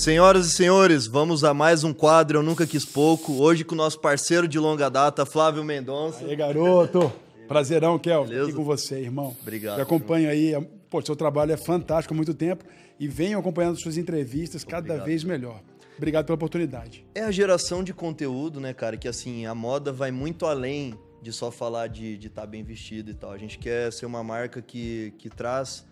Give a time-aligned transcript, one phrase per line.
[0.00, 3.34] Senhoras e senhores, vamos a mais um quadro Eu Nunca Quis Pouco.
[3.34, 6.24] Hoje com o nosso parceiro de longa data, Flávio Mendonça.
[6.24, 7.12] E aí, garoto.
[7.46, 8.46] Prazerão, Kel, Beleza?
[8.46, 9.36] aqui com você, irmão.
[9.42, 10.54] Obrigado, Eu acompanho aí,
[10.88, 12.64] pô, seu trabalho é fantástico há muito tempo
[12.98, 15.04] e venho acompanhando suas entrevistas cada Obrigado.
[15.04, 15.60] vez melhor.
[15.98, 17.04] Obrigado pela oportunidade.
[17.14, 18.96] É a geração de conteúdo, né, cara?
[18.96, 23.14] Que assim, a moda vai muito além de só falar de estar bem vestido e
[23.14, 23.32] tal.
[23.32, 25.84] A gente quer ser uma marca que, que traz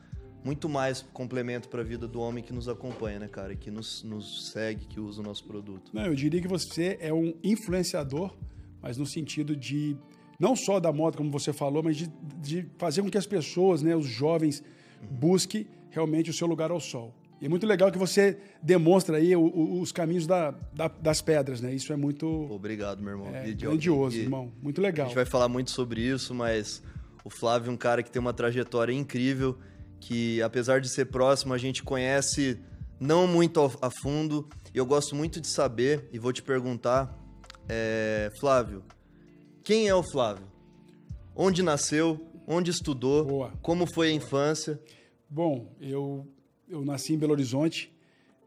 [0.48, 3.54] muito mais complemento para a vida do homem que nos acompanha, né, cara?
[3.54, 5.90] Que nos, nos segue, que usa o nosso produto.
[5.92, 8.34] Não, eu diria que você é um influenciador,
[8.80, 9.94] mas no sentido de
[10.40, 12.06] não só da moda, como você falou, mas de,
[12.40, 14.62] de fazer com que as pessoas, né, os jovens,
[15.10, 17.14] busquem realmente o seu lugar ao sol.
[17.42, 21.20] E é muito legal que você demonstra aí o- o- os caminhos da- da- das
[21.20, 21.74] pedras, né?
[21.74, 23.34] Isso é muito Obrigado, meu irmão.
[23.36, 24.50] é, grandioso, irmão.
[24.62, 25.06] Muito A legal.
[25.08, 26.82] gente vai falar muito sobre isso, mas
[27.22, 29.56] o Flávio é um cara que tem uma trajetória incrível,
[30.00, 32.58] que apesar de ser próximo, a gente conhece
[33.00, 34.48] não muito a fundo.
[34.74, 37.16] E eu gosto muito de saber, e vou te perguntar,
[37.68, 38.82] é, Flávio,
[39.62, 40.46] quem é o Flávio?
[41.34, 42.20] Onde nasceu?
[42.46, 43.24] Onde estudou?
[43.24, 43.52] Boa.
[43.60, 44.80] Como foi a infância?
[45.28, 46.26] Bom, eu,
[46.68, 47.92] eu nasci em Belo Horizonte.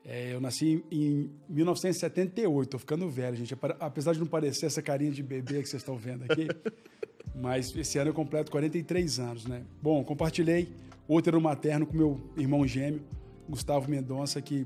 [0.04, 2.70] É, eu nasci em 1978.
[2.70, 3.56] Tô ficando velho, gente.
[3.80, 6.48] Apesar de não parecer essa carinha de bebê que vocês estão vendo aqui.
[7.36, 9.64] mas esse ano eu completo 43 anos, né?
[9.82, 10.70] Bom, compartilhei
[11.14, 13.02] útero materno com meu irmão gêmeo,
[13.50, 14.66] Gustavo Mendonça, que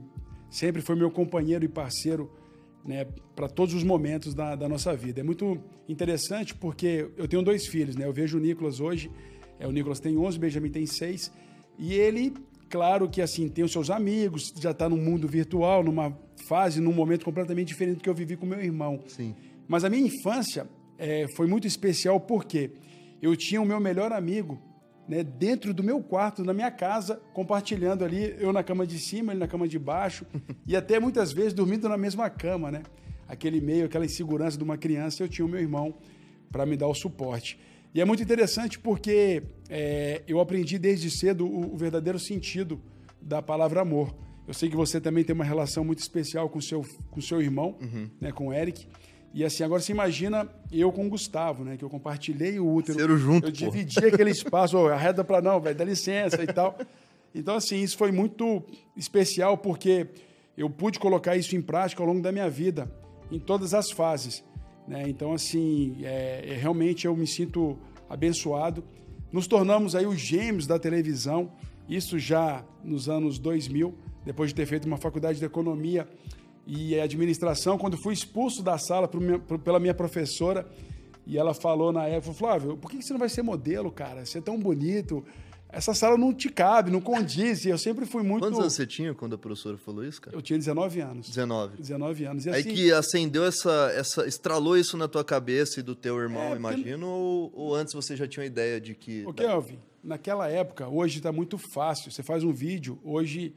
[0.50, 2.32] sempre foi meu companheiro e parceiro
[2.86, 5.22] né, para todos os momentos da, da nossa vida.
[5.22, 5.58] É muito
[5.90, 8.06] interessante porque eu tenho dois filhos, né?
[8.06, 9.10] Eu vejo o Nicolas hoje,
[9.60, 11.32] é, o Nicolas tem 11, o Benjamin tem 6,
[11.80, 12.34] e ele,
[12.70, 16.16] claro que assim, tem os seus amigos, já está no mundo virtual, numa
[16.48, 19.00] fase, num momento completamente diferente do que eu vivi com meu irmão.
[19.08, 19.36] Sim.
[19.68, 22.72] Mas a minha infância é, foi muito especial porque
[23.22, 24.60] eu tinha o meu melhor amigo
[25.08, 29.32] né, dentro do meu quarto, na minha casa, compartilhando ali, eu na cama de cima,
[29.32, 30.26] ele na cama de baixo,
[30.66, 32.84] e até muitas vezes dormindo na mesma cama, né?
[33.28, 35.96] Aquele meio, aquela insegurança de uma criança, eu tinha o meu irmão
[36.52, 37.60] para me dar o suporte.
[37.94, 42.82] E é muito interessante porque é, eu aprendi desde cedo o, o verdadeiro sentido
[43.22, 44.14] da palavra amor.
[44.48, 47.78] Eu sei que você também tem uma relação muito especial com seu, com seu irmão,
[48.22, 48.88] né, com o Eric.
[49.36, 51.76] E assim, agora você imagina eu com o Gustavo, né?
[51.76, 52.98] Que eu compartilhei o útero.
[52.98, 53.70] Nasceram junto, Eu pô.
[53.70, 56.78] dividi aquele espaço, oh, arreda para não, velho, dá licença e tal.
[57.36, 58.64] Então, assim, isso foi muito
[58.96, 60.08] especial porque
[60.58, 62.90] eu pude colocar isso em prática ao longo da minha vida,
[63.30, 64.42] em todas as fases.
[64.88, 65.04] Né?
[65.10, 67.78] Então, assim, é, é, realmente eu me sinto
[68.10, 68.86] abençoado.
[69.34, 71.52] Nos tornamos aí os gêmeos da televisão,
[71.90, 73.94] isso já nos anos 2000,
[74.24, 76.08] depois de ter feito uma faculdade de economia
[76.68, 80.66] e administração, quando fui expulso da sala minha- pela minha professora,
[81.28, 84.26] e ela falou na época, Flávio, por que você não vai ser modelo, cara?
[84.26, 85.24] Você é tão bonito,
[85.70, 88.44] essa sala não te cabe, não condiz, e eu sempre fui muito...
[88.44, 90.36] Quantos anos você tinha quando a professora falou isso, cara?
[90.36, 91.28] Eu tinha 19 anos.
[91.28, 91.78] 19.
[91.78, 92.46] 19 anos.
[92.46, 94.26] E Aí assim, que acendeu essa, essa.
[94.28, 97.94] estralou isso na tua cabeça e do teu irmão, É, porque- imagino, ou, ou antes
[97.94, 99.24] você já tinha uma ideia de que.
[99.28, 102.12] O Kelvin, naquela época, hoje está muito fácil.
[102.12, 103.54] Você faz um vídeo, hoje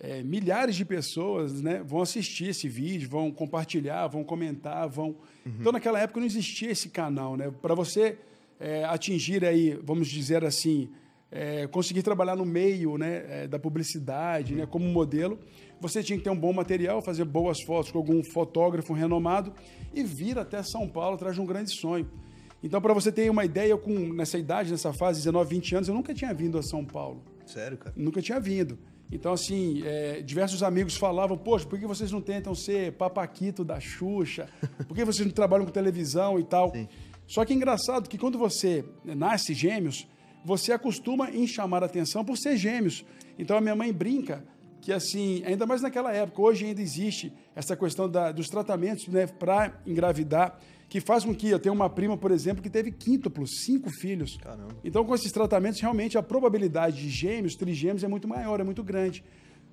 [0.00, 5.16] é, milhares de pessoas né, vão assistir esse vídeo, vão compartilhar, vão comentar, vão.
[5.44, 7.50] Então, naquela época não existia esse canal, né?
[7.62, 8.18] Para você
[8.60, 10.90] é, atingir aí, vamos dizer assim,
[11.30, 15.38] é, conseguir trabalhar no meio né, é, da publicidade, né, como modelo,
[15.80, 19.52] você tinha que ter um bom material, fazer boas fotos com algum fotógrafo renomado
[19.94, 22.08] e vir até São Paulo atrás de um grande sonho.
[22.62, 25.88] Então, para você ter uma ideia, eu com nessa idade, nessa fase, 19, 20 anos,
[25.88, 27.22] eu nunca tinha vindo a São Paulo.
[27.46, 27.94] Sério, cara?
[27.96, 28.76] Nunca tinha vindo.
[29.10, 33.80] Então, assim, é, diversos amigos falavam, poxa, por que vocês não tentam ser papaquito da
[33.80, 34.48] Xuxa?
[34.86, 36.70] Por que vocês não trabalham com televisão e tal?
[36.72, 36.86] Sim.
[37.26, 40.06] Só que é engraçado que quando você nasce gêmeos,
[40.44, 43.04] você acostuma em chamar a atenção por ser gêmeos.
[43.38, 44.44] Então, a minha mãe brinca
[44.80, 49.26] que, assim, ainda mais naquela época, hoje ainda existe essa questão da- dos tratamentos né,
[49.26, 53.62] para engravidar, que faz com que eu tenha uma prima, por exemplo, que teve quíntuplos,
[53.64, 54.38] cinco filhos.
[54.42, 54.68] Caramba.
[54.82, 58.82] Então, com esses tratamentos, realmente a probabilidade de gêmeos, trigêmeos é muito maior, é muito
[58.82, 59.22] grande.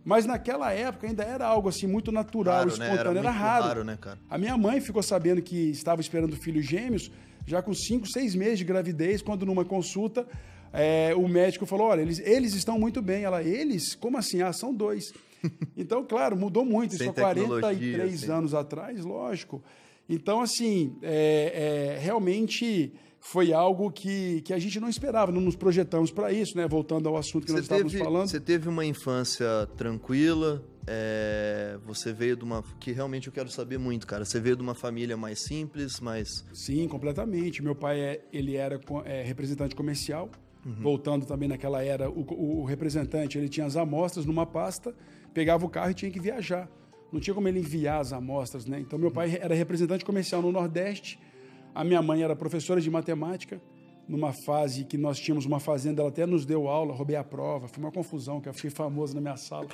[0.03, 2.85] Mas naquela época ainda era algo assim muito natural, Raro, né?
[2.85, 3.63] Era espontâneo, era, muito raro.
[3.65, 4.19] raro, né, cara?
[4.29, 7.09] A minha mãe ficou sabendo que estava esperando filhos gêmeos
[7.47, 10.27] já com cinco, seis meses de gravidez, quando numa consulta
[10.73, 13.23] é, o médico falou: olha, eles, eles estão muito bem.
[13.23, 13.95] Ela, eles?
[13.95, 14.41] Como assim?
[14.41, 15.11] Ah, são dois.
[15.77, 16.95] Então, claro, mudou muito.
[16.95, 19.63] Isso há tecnologia, 43 sem- anos atrás, lógico.
[20.07, 25.55] Então, assim, é, é, realmente foi algo que, que a gente não esperava, não nos
[25.55, 26.67] projetamos para isso, né?
[26.67, 28.27] Voltando ao assunto que nós Você estávamos teve, falando.
[28.29, 32.63] você teve uma infância tranquila, é, você veio de uma.
[32.79, 34.23] Que realmente eu quero saber muito, cara.
[34.25, 36.45] Você veio de uma família mais simples, mais.
[36.53, 37.63] Sim, completamente.
[37.63, 40.29] Meu pai é, ele era é, representante comercial.
[40.81, 44.95] Voltando também naquela era, o, o- o representante ele tinha as amostras numa pasta,
[45.31, 46.67] pegava o carro e tinha que viajar.
[47.15, 48.77] Não tinha como ele enviar as amostras, né?
[48.77, 51.17] Então, meu pai era representante comercial no Nordeste,
[51.73, 53.61] a minha mãe era professora de matemática,
[54.05, 57.69] numa fase que nós tínhamos uma fazenda, ela até nos deu aula, roubei a prova,
[57.69, 59.65] foi uma confusão, que eu fiquei famoso na minha sala,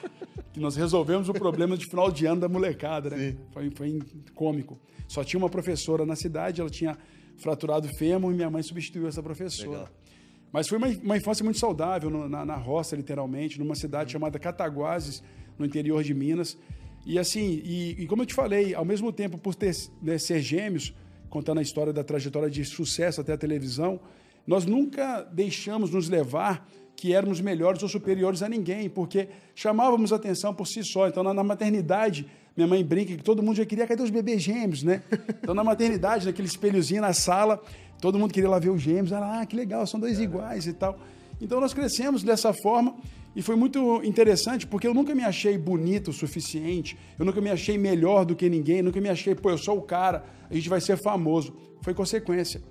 [0.53, 3.35] que nós resolvemos o problema de final de ano da molecada, né?
[3.51, 3.99] Foi, foi
[4.35, 4.79] cômico.
[5.07, 6.95] Só tinha uma professora na cidade, ela tinha
[7.37, 9.79] fraturado o fêmur e minha mãe substituiu essa professora.
[9.79, 9.89] Legal.
[10.51, 14.19] Mas foi uma, uma infância muito saudável, no, na, na, roça, literalmente, numa cidade uhum.
[14.19, 15.23] chamada Cataguases,
[15.57, 16.55] no interior de Minas.
[17.05, 20.41] E assim, e, e como eu te falei, ao mesmo tempo, por ter, né, ser
[20.41, 20.93] gêmeos,
[21.29, 23.99] contando a história da trajetória de sucesso até a televisão,
[24.45, 30.53] nós nunca deixamos nos levar que éramos melhores ou superiores a ninguém, porque chamávamos atenção
[30.53, 31.07] por si só.
[31.07, 34.41] Então, na, na maternidade, minha mãe brinca que todo mundo já queria, cadê os bebês
[34.41, 35.01] gêmeos, né?
[35.41, 37.59] Então, na maternidade, naquele espelhozinho na sala,
[37.99, 39.11] todo mundo queria lá ver os gêmeos.
[39.13, 40.99] Ah, que legal, são dois iguais e tal.
[41.41, 42.95] Então, nós crescemos dessa forma
[43.35, 47.49] e foi muito interessante, porque eu nunca me achei bonito o suficiente, eu nunca me
[47.49, 50.67] achei melhor do que ninguém, nunca me achei, pô, eu sou o cara, a gente
[50.67, 51.55] vai ser famoso.
[51.81, 52.61] Foi consequência.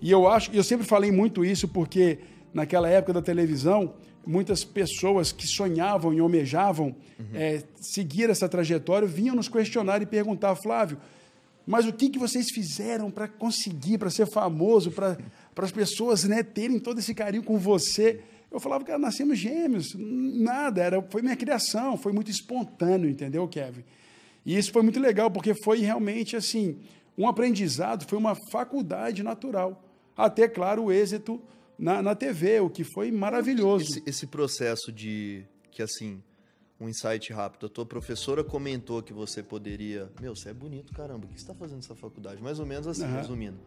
[0.00, 2.18] E eu acho, eu sempre falei muito isso porque
[2.52, 3.94] naquela época da televisão,
[4.24, 7.26] muitas pessoas que sonhavam e almejavam uhum.
[7.34, 10.98] é, seguir essa trajetória vinham nos questionar e perguntar, Flávio,
[11.66, 15.16] mas o que, que vocês fizeram para conseguir, para ser famoso, para
[15.56, 18.20] as pessoas né, terem todo esse carinho com você?
[18.54, 23.82] Eu falava, cara, nascemos gêmeos, nada, era, foi minha criação, foi muito espontâneo, entendeu, Kevin?
[24.46, 26.78] E isso foi muito legal, porque foi realmente assim,
[27.18, 29.82] um aprendizado, foi uma faculdade natural.
[30.16, 31.42] Até, claro, o êxito
[31.76, 33.84] na, na TV, o que foi maravilhoso.
[33.84, 36.22] Esse, esse processo de que, assim,
[36.80, 37.66] um insight rápido.
[37.66, 40.08] A tua professora comentou que você poderia.
[40.20, 41.26] Meu, você é bonito, caramba.
[41.26, 42.40] O que você está fazendo nessa faculdade?
[42.40, 43.16] Mais ou menos assim, uhum.
[43.16, 43.58] resumindo.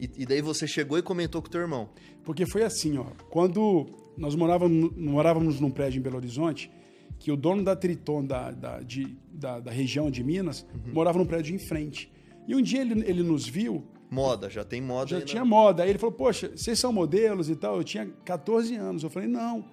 [0.00, 1.88] E, e, daí você chegou e comentou com o teu irmão.
[2.24, 3.06] Porque foi assim, ó.
[3.30, 3.86] Quando
[4.16, 6.70] nós morávamos, morávamos num prédio em Belo Horizonte,
[7.18, 10.92] que o dono da Triton da, da, de, da, da região de Minas uhum.
[10.92, 12.12] morava num prédio em frente.
[12.46, 13.84] E um dia ele, ele nos viu.
[14.10, 15.08] Moda, já tem moda.
[15.08, 15.82] Já tinha moda.
[15.82, 17.76] Aí ele falou, poxa, vocês são modelos e tal?
[17.76, 19.02] Eu tinha 14 anos.
[19.02, 19.64] Eu falei, não.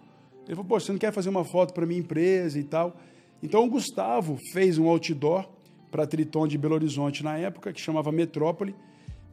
[0.45, 2.97] Ele falou, poxa, você não quer fazer uma foto para minha empresa e tal?
[3.43, 5.47] Então o Gustavo fez um outdoor
[5.91, 8.75] para a Triton de Belo Horizonte na época, que chamava Metrópole.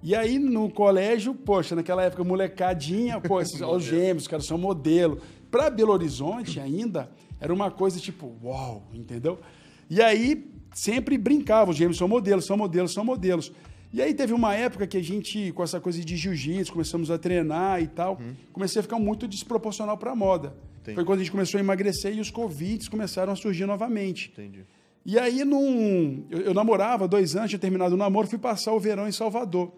[0.03, 4.57] E aí no colégio, poxa, naquela época, molecadinha, pô, esses, os gêmeos, os caras são
[4.57, 5.21] modelo.
[5.51, 7.11] Para Belo Horizonte ainda,
[7.41, 9.39] era uma coisa tipo, uau, entendeu?
[9.91, 13.53] E aí sempre brincava, os gêmeos são modelos, são modelos, são modelos.
[13.93, 17.19] E aí teve uma época que a gente, com essa coisa de jiu-jitsu, começamos a
[17.19, 18.35] treinar e tal, uhum.
[18.53, 20.55] comecei a ficar muito desproporcional para moda.
[20.83, 20.95] Entendi.
[20.95, 24.31] Foi quando a gente começou a emagrecer e os convites começaram a surgir novamente.
[24.33, 24.65] Entendi.
[25.07, 28.81] E aí, num, eu, eu namorava dois anos, tinha terminado o namoro, fui passar o
[28.81, 29.73] verão em Salvador.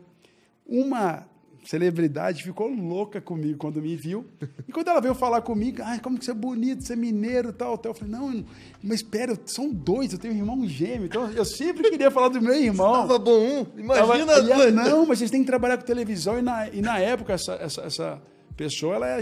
[0.71, 1.27] Uma
[1.65, 4.25] celebridade ficou louca comigo quando me viu.
[4.67, 7.53] E quando ela veio falar comigo, ai, como que você é bonito, você é mineiro
[7.53, 7.91] tal, tal.
[7.91, 8.45] Eu falei, não,
[8.83, 11.07] mas espera, são dois, eu tenho um irmão gêmeo.
[11.07, 13.03] Então eu sempre queria falar do meu irmão.
[13.03, 14.27] Você tava bom um, imagina.
[14.27, 16.39] Tava, não, mas vocês têm que trabalhar com televisão.
[16.39, 18.23] E na, e na época, essa, essa, essa
[18.57, 19.21] pessoa, ela é,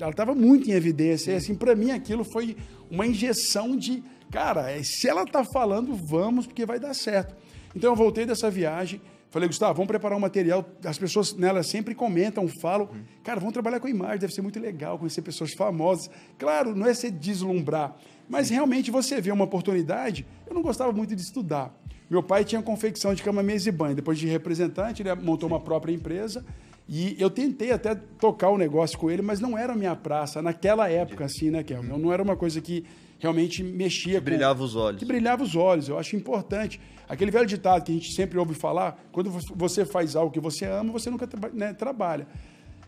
[0.00, 1.32] ela estava muito em evidência.
[1.32, 2.56] E assim, para mim aquilo foi
[2.90, 7.34] uma injeção de, cara, se ela está falando, vamos, porque vai dar certo.
[7.74, 9.00] Então eu voltei dessa viagem,
[9.34, 10.64] Falei, Gustavo, vamos preparar um material.
[10.84, 12.86] As pessoas nela sempre comentam, falam.
[12.86, 13.02] Uhum.
[13.24, 16.08] Cara, vamos trabalhar com imagem, deve ser muito legal conhecer pessoas famosas.
[16.38, 17.96] Claro, não é se deslumbrar,
[18.28, 20.24] mas realmente você vê uma oportunidade.
[20.46, 21.76] Eu não gostava muito de estudar.
[22.08, 23.96] Meu pai tinha confecção de cama, mesa e banho.
[23.96, 26.46] Depois de representante, ele montou uma própria empresa.
[26.88, 30.40] E eu tentei até tocar o negócio com ele, mas não era a minha praça.
[30.40, 31.88] Naquela época, assim, né, Kelvin?
[31.88, 32.84] Não era uma coisa que
[33.24, 34.98] realmente mexia que brilhava os olhos.
[34.98, 35.88] Que brilhava os olhos.
[35.88, 36.78] Eu acho importante.
[37.08, 40.66] Aquele velho ditado que a gente sempre ouve falar, quando você faz algo que você
[40.66, 42.26] ama, você nunca né, trabalha.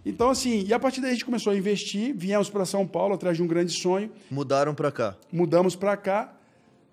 [0.05, 3.15] Então, assim, e a partir daí a gente começou a investir, viemos para São Paulo
[3.15, 4.11] atrás de um grande sonho.
[4.31, 5.17] Mudaram para cá?
[5.33, 6.35] Mudamos para cá.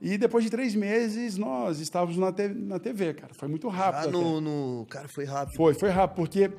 [0.02, 3.34] E depois de três meses, nós estávamos na TV, na TV cara.
[3.34, 4.08] Foi muito rápido.
[4.08, 5.56] Ah, no, no, Cara, foi rápido.
[5.56, 6.50] Foi, foi rápido, porque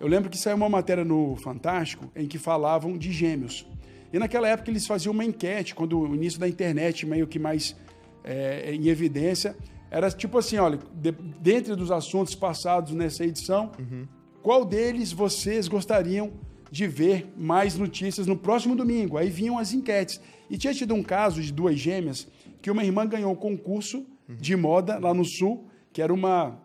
[0.00, 3.66] eu lembro que saiu uma matéria no Fantástico em que falavam de gêmeos.
[4.14, 7.74] E naquela época eles faziam uma enquete, quando o início da internet meio que mais
[8.22, 9.56] é, em evidência,
[9.90, 14.06] era tipo assim, olha, de, dentre dos assuntos passados nessa edição, uhum.
[14.40, 16.32] qual deles vocês gostariam
[16.70, 19.18] de ver mais notícias no próximo domingo?
[19.18, 20.20] Aí vinham as enquetes.
[20.48, 22.28] E tinha tido um caso de duas gêmeas
[22.62, 24.36] que uma irmã ganhou um concurso uhum.
[24.36, 26.62] de moda lá no Sul, que era uma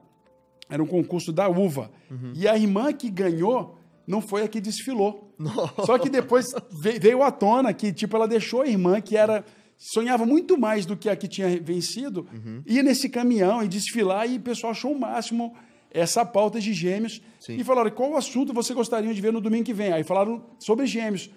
[0.70, 1.89] era um concurso da uva.
[2.12, 2.32] Uhum.
[2.36, 5.28] E a irmã que ganhou não foi a que desfilou.
[5.39, 5.86] Nossa.
[5.86, 9.46] Só que depois veio à tona que, tipo, ela deixou a irmã, que era
[9.77, 12.62] sonhava muito mais do que a que tinha vencido, uhum.
[12.65, 15.55] ir nesse caminhão e desfilar, e o pessoal achou o máximo
[15.89, 17.22] essa pauta de gêmeos.
[17.39, 17.55] Sim.
[17.55, 19.93] E falaram, qual assunto você gostaria de ver no domingo que vem?
[19.93, 21.29] Aí falaram sobre gêmeos.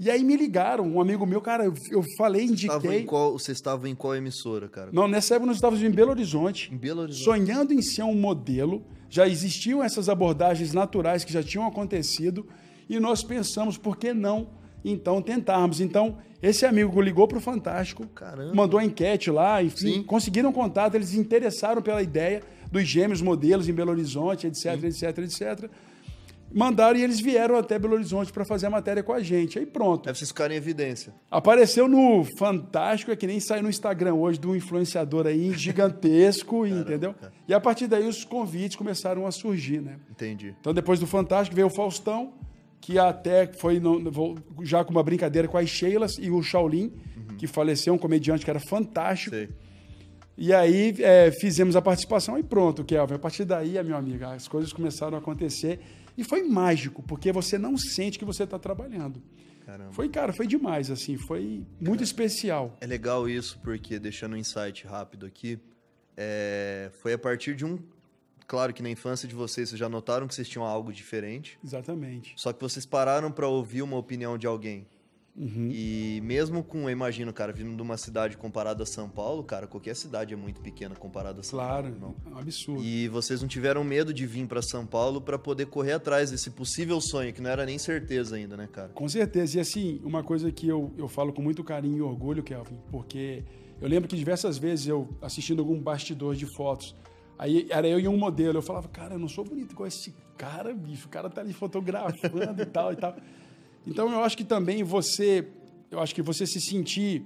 [0.00, 3.02] E aí me ligaram, um amigo meu, cara, eu, falei, indiquei.
[3.04, 4.90] Qual, você estava em qual emissora, cara?
[4.92, 6.72] Não, nessa época nós estávamos em Belo Horizonte.
[6.72, 7.24] Em Belo Horizonte.
[7.24, 8.84] Sonhando em ser um modelo.
[9.10, 12.46] Já existiam essas abordagens naturais que já tinham acontecido.
[12.88, 14.48] E nós pensamos, por que não,
[14.84, 15.80] então, tentarmos?
[15.80, 18.54] Então, esse amigo ligou para o Fantástico, Caramba.
[18.54, 20.02] mandou a enquete lá, enfim, Sim.
[20.04, 25.70] conseguiram contato, eles interessaram pela ideia dos gêmeos modelos em Belo Horizonte, etc, etc, etc.
[26.50, 29.58] Mandaram e eles vieram até Belo Horizonte para fazer a matéria com a gente.
[29.58, 30.08] Aí pronto.
[30.08, 31.12] Aí vocês ficaram em evidência.
[31.30, 36.64] Apareceu no Fantástico, é que nem saiu no Instagram hoje de um influenciador aí gigantesco,
[36.66, 37.12] entendeu?
[37.12, 37.32] cara.
[37.46, 39.96] E a partir daí os convites começaram a surgir, né?
[40.10, 40.54] Entendi.
[40.58, 42.32] Então depois do Fantástico veio o Faustão,
[42.80, 44.00] que até foi no-
[44.62, 46.92] já com uma brincadeira com as Sheilas e o Shaolin,
[47.36, 49.34] que faleceu, um comediante que era fantástico.
[49.36, 49.48] Sei.
[50.36, 53.14] E aí é, fizemos a participação e pronto, Kelvin.
[53.14, 55.80] A partir daí, minha amiga, as coisas começaram a acontecer.
[56.16, 59.22] E foi mágico, porque você não sente que você está trabalhando.
[59.66, 59.92] Caramba.
[59.92, 62.76] Foi, cara, foi demais, assim, foi muito especial.
[62.80, 65.58] É legal isso, porque, deixando um insight rápido aqui,
[66.16, 67.78] é, foi a partir de um.
[68.48, 71.58] Claro que na infância de vocês, vocês já notaram que vocês tinham algo diferente.
[71.62, 72.32] Exatamente.
[72.34, 74.86] Só que vocês pararam pra ouvir uma opinião de alguém.
[75.36, 75.68] Uhum.
[75.70, 79.68] E mesmo com, eu imagino, cara, vindo de uma cidade comparada a São Paulo, cara,
[79.68, 82.16] qualquer cidade é muito pequena comparada a São Claro, Paulo.
[82.24, 82.32] Não.
[82.32, 82.82] é um absurdo.
[82.82, 86.50] E vocês não tiveram medo de vir pra São Paulo pra poder correr atrás desse
[86.50, 88.88] possível sonho, que não era nem certeza ainda, né, cara?
[88.88, 89.58] Com certeza.
[89.58, 93.44] E assim, uma coisa que eu, eu falo com muito carinho e orgulho, Kelvin, porque
[93.80, 96.96] eu lembro que diversas vezes eu assistindo algum bastidor de fotos,
[97.38, 100.14] aí era eu e um modelo, eu falava, cara, eu não sou bonito igual esse
[100.36, 103.16] cara, bicho, o cara tá ali fotografando e tal e tal.
[103.86, 105.46] Então eu acho que também você,
[105.90, 107.24] eu acho que você se sentir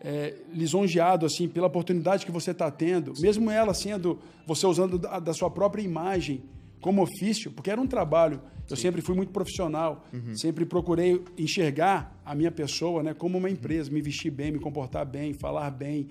[0.00, 5.18] é, lisonjeado assim pela oportunidade que você está tendo, mesmo ela sendo você usando da,
[5.18, 6.42] da sua própria imagem
[6.80, 8.42] como ofício, porque era um trabalho.
[8.68, 13.90] Eu sempre fui muito profissional, sempre procurei enxergar a minha pessoa, né, como uma empresa,
[13.90, 16.08] me vestir bem, me comportar bem, falar bem,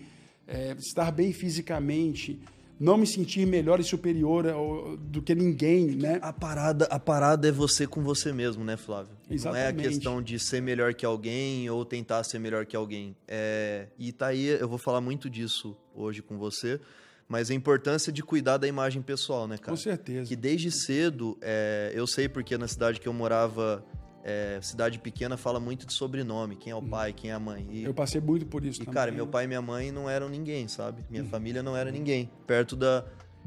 [0.47, 2.39] é, estar bem fisicamente,
[2.79, 6.19] não me sentir melhor e superior ao- do que ninguém, né?
[6.21, 9.13] A parada, a parada é você com você mesmo, né, Flávio?
[9.29, 9.33] Não é a
[9.69, 9.87] Exatamente.
[9.89, 13.15] questão de ser melhor que alguém ou tentar ser melhor que alguém.
[13.27, 13.87] É...
[13.97, 16.79] E tá aí, eu vou falar muito disso hoje com você,
[17.27, 19.71] mas a importância de cuidar da imagem pessoal, né, cara?
[19.71, 20.27] Com certeza.
[20.27, 23.83] Que desde cedo, é, eu sei porque na cidade que eu morava,
[24.23, 27.67] é, cidade pequena, fala muito de sobrenome, quem é o pai, quem é a mãe.
[27.69, 27.85] E, Uhum.
[27.87, 28.93] Eu passei muito por isso e também.
[28.93, 31.01] cara, meu pai e minha mãe não eram ninguém, sabe?
[31.01, 31.07] Uhum.
[31.09, 33.03] Minha família não era ninguém, perto da,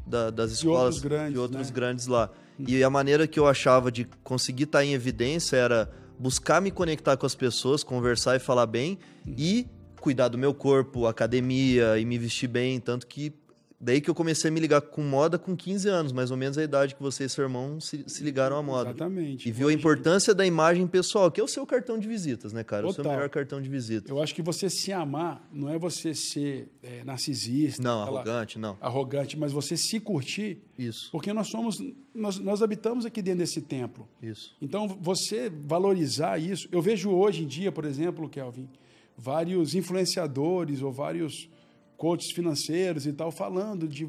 [0.07, 1.75] da- das De escolas outros grandes, de outros né?
[1.75, 2.31] grandes lá.
[2.59, 7.17] E a maneira que eu achava de conseguir estar em evidência era buscar me conectar
[7.17, 9.35] com as pessoas, conversar e falar bem Uhum.
[9.37, 9.67] e
[10.01, 13.33] cuidar do meu corpo, academia e me vestir bem, tanto que
[13.81, 16.57] daí que eu comecei a me ligar com moda com 15 anos, mais ou menos
[16.57, 18.91] a idade que você e seu irmão se, se ligaram à moda.
[18.91, 19.49] Exatamente.
[19.49, 22.65] E viu a importância da imagem pessoal, que é o seu cartão de visitas, né,
[22.65, 22.87] cara?
[22.87, 23.13] O seu Total.
[23.19, 24.09] melhor cartão de visitas.
[24.09, 28.77] Eu acho que você se amar não é você ser é, narcisista, Não, arrogante, não.
[28.81, 31.77] arrogante, mas você se curtir, Isso, porque nós somos,
[32.15, 34.09] nós, nós habitamos aqui dentro desse templo.
[34.23, 34.57] isso.
[34.61, 36.69] Então, você valorizar isso.
[36.73, 38.69] Eu vejo hoje em dia, por exemplo, Kelvin,
[39.17, 41.49] vários influenciadores ou vários
[41.97, 44.09] coaches financeiros e tal falando de,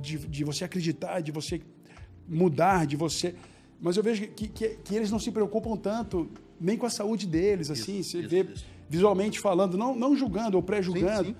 [0.00, 1.60] de, de você acreditar, de você
[2.28, 3.34] mudar, de você.
[3.80, 6.28] Mas eu vejo que, que, que eles não se preocupam tanto
[6.60, 8.00] nem com a saúde deles, assim.
[8.00, 8.66] Isso, você isso, vê isso.
[8.88, 11.34] visualmente falando, não, não julgando ou pré-julgando,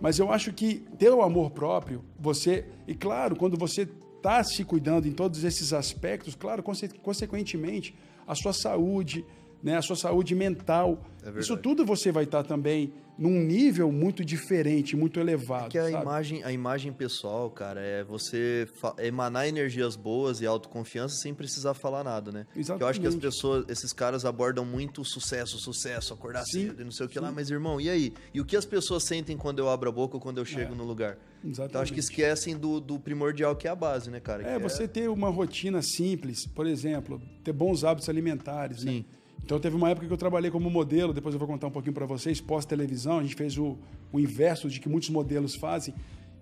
[0.00, 2.66] mas eu acho que ter o amor próprio, você.
[2.88, 7.94] E claro, quando você está se cuidando em todos esses aspectos, claro, conse- consequentemente,
[8.26, 9.24] a sua saúde,
[9.64, 14.22] né, a sua saúde mental, É isso tudo você vai estar também num nível muito
[14.24, 15.70] diferente, muito elevado.
[15.70, 16.02] Que a sabe?
[16.02, 18.68] imagem, a imagem pessoal, cara, é você
[18.98, 22.44] emanar energias boas e autoconfiança sem precisar falar nada, né?
[22.52, 23.20] Que Eu acho que as Exatamente.
[23.20, 27.08] pessoas, esses caras abordam muito o sucesso, sucesso, acordar Sim, cedo e não sei o
[27.08, 27.20] que sim.
[27.20, 28.12] lá, mas irmão, e aí?
[28.34, 30.74] E o que as pessoas sentem quando eu abro a boca ou quando eu chego
[30.74, 30.76] É.
[30.76, 31.16] no lugar?
[31.42, 32.00] Então acho que Exatamente.
[32.00, 34.42] esquecem do, do primordial que é a base, né, cara?
[34.46, 39.04] É, Que você ter uma rotina simples, por exemplo, ter bons hábitos alimentares, né?
[39.42, 41.92] Então teve uma época que eu trabalhei como modelo, depois eu vou contar um pouquinho
[41.94, 43.76] para vocês, pós-televisão, a gente fez o,
[44.12, 45.94] o inverso de que muitos modelos fazem.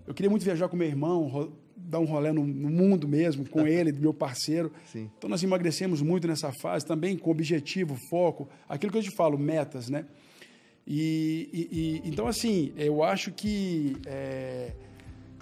[0.07, 3.47] Eu queria muito viajar com meu irmão, ro- dar um rolê no, no mundo mesmo,
[3.49, 4.71] com ele, meu parceiro.
[4.91, 5.09] Sim.
[5.17, 9.37] Então nós emagrecemos muito nessa fase, também com objetivo, foco, aquilo que eu te falo,
[9.37, 10.05] metas, né?
[10.85, 14.73] E, e- e- então assim, eu acho que é,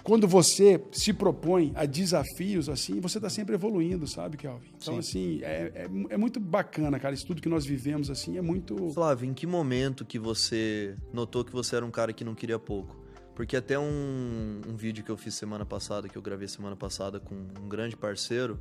[0.02, 4.70] quando você se propõe a desafios assim, você está sempre evoluindo, sabe, Kelvin?
[4.76, 4.98] Então Sim.
[4.98, 7.14] assim, é, é, é muito bacana, cara.
[7.14, 11.44] Isso tudo que nós vivemos assim é muito Flávio, em que momento que você notou
[11.44, 13.00] que você era um cara que não queria pouco?
[13.34, 17.18] Porque até um, um vídeo que eu fiz semana passada, que eu gravei semana passada
[17.18, 18.60] com um grande parceiro,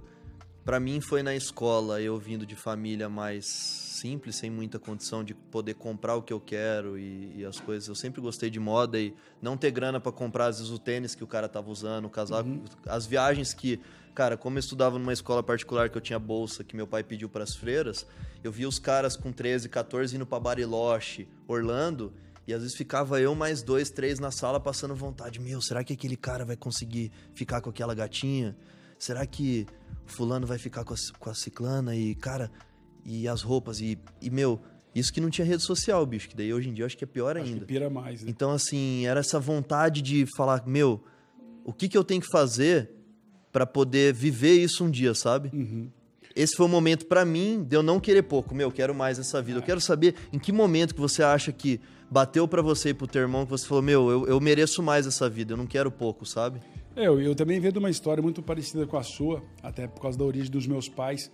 [0.63, 5.33] para mim foi na escola, eu vindo de família mais simples, sem muita condição de
[5.33, 7.87] poder comprar o que eu quero e, e as coisas.
[7.87, 11.13] Eu sempre gostei de moda e não ter grana para comprar às vezes o tênis
[11.13, 12.63] que o cara tava usando, o casaco, uhum.
[12.87, 13.79] as viagens que,
[14.13, 17.29] cara, como eu estudava numa escola particular que eu tinha bolsa que meu pai pediu
[17.29, 18.05] para as freiras,
[18.43, 22.13] eu via os caras com 13, 14 indo para Bariloche, Orlando,
[22.47, 25.39] e às vezes ficava eu mais dois, três na sala passando vontade.
[25.39, 28.55] Meu, será que aquele cara vai conseguir ficar com aquela gatinha?
[28.97, 29.67] Será que
[30.05, 31.95] fulano vai ficar com a, com a ciclana?
[31.95, 32.51] E, cara,
[33.05, 33.79] e as roupas.
[33.79, 34.61] E, e, meu,
[34.93, 36.29] isso que não tinha rede social, bicho.
[36.29, 37.61] Que daí hoje em dia eu acho que é pior acho ainda.
[37.61, 38.29] Que pira mais, né?
[38.29, 41.03] Então, assim, era essa vontade de falar, meu,
[41.63, 42.89] o que, que eu tenho que fazer
[43.51, 45.49] para poder viver isso um dia, sabe?
[45.53, 45.89] Uhum.
[46.35, 48.55] Esse foi o momento para mim de eu não querer pouco.
[48.55, 49.59] Meu, eu quero mais essa vida.
[49.59, 53.07] Eu quero saber em que momento que você acha que bateu para você e pro
[53.07, 55.91] teu irmão que você falou, meu, eu, eu mereço mais essa vida, eu não quero
[55.91, 56.61] pouco, sabe?
[56.95, 60.17] É, eu, eu também vejo uma história muito parecida com a sua, até por causa
[60.17, 61.31] da origem dos meus pais.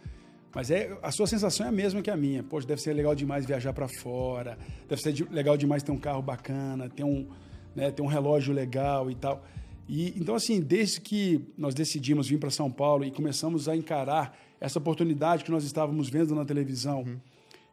[0.53, 2.43] Mas é, a sua sensação é a mesma que a minha.
[2.43, 5.97] Poxa, deve ser legal demais viajar para fora, deve ser de, legal demais ter um
[5.97, 7.27] carro bacana, ter um,
[7.75, 9.43] né, ter um relógio legal e tal.
[9.89, 14.37] E, então, assim, desde que nós decidimos vir para São Paulo e começamos a encarar
[14.59, 17.19] essa oportunidade que nós estávamos vendo na televisão, uhum.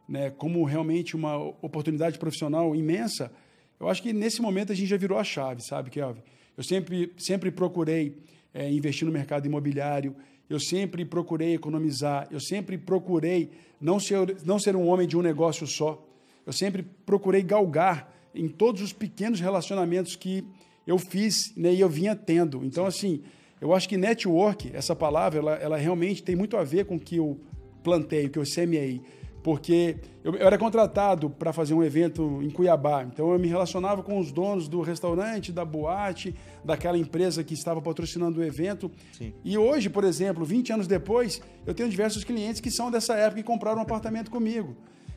[0.07, 3.31] né, como realmente uma oportunidade profissional imensa,
[3.79, 6.21] eu acho que nesse momento a gente já virou a chave, sabe, Kelvin?
[6.57, 8.17] Eu sempre, sempre procurei
[8.53, 10.15] é, investir no mercado imobiliário,
[10.49, 15.21] eu sempre procurei economizar, eu sempre procurei não ser, não ser um homem de um
[15.21, 16.03] negócio só.
[16.45, 20.43] Eu sempre procurei galgar em todos os pequenos relacionamentos que
[20.85, 22.63] eu fiz né, e eu vinha tendo.
[22.63, 23.23] Então, assim,
[23.59, 26.99] eu acho que network, essa palavra, ela, ela realmente tem muito a ver com o
[26.99, 27.39] que eu
[27.83, 29.01] plantei, o que eu semeei
[29.45, 34.01] porque eu, eu era contratado para fazer um evento em Cuiabá, então eu me relacionava
[34.01, 36.33] com os donos do restaurante, da boate,
[36.63, 38.89] daquela empresa que estava patrocinando o evento.
[39.15, 39.35] Sim.
[39.43, 43.39] E hoje, por exemplo, 20 anos depois, eu tenho diversos clientes que são dessa época
[43.39, 44.75] e compraram um apartamento comigo.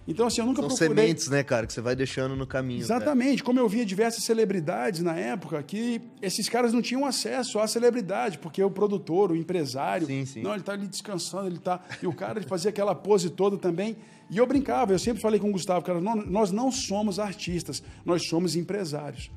[0.08, 1.04] Então, assim, eu nunca São procurei...
[1.04, 2.80] sementes, né, cara, que você vai deixando no caminho.
[2.80, 3.42] Exatamente.
[3.42, 3.46] Cara.
[3.46, 8.38] Como eu via diversas celebridades na época, que esses caras não tinham acesso à celebridade,
[8.38, 10.06] porque o produtor, o empresário...
[10.06, 10.40] Sim, sim.
[10.40, 11.78] Não, ele está ali descansando, ele está...
[12.02, 13.98] E o cara fazia aquela pose toda também.
[14.30, 18.28] E eu brincava, eu sempre falei com o Gustavo, cara, nós não somos artistas, nós
[18.28, 19.30] somos empresários.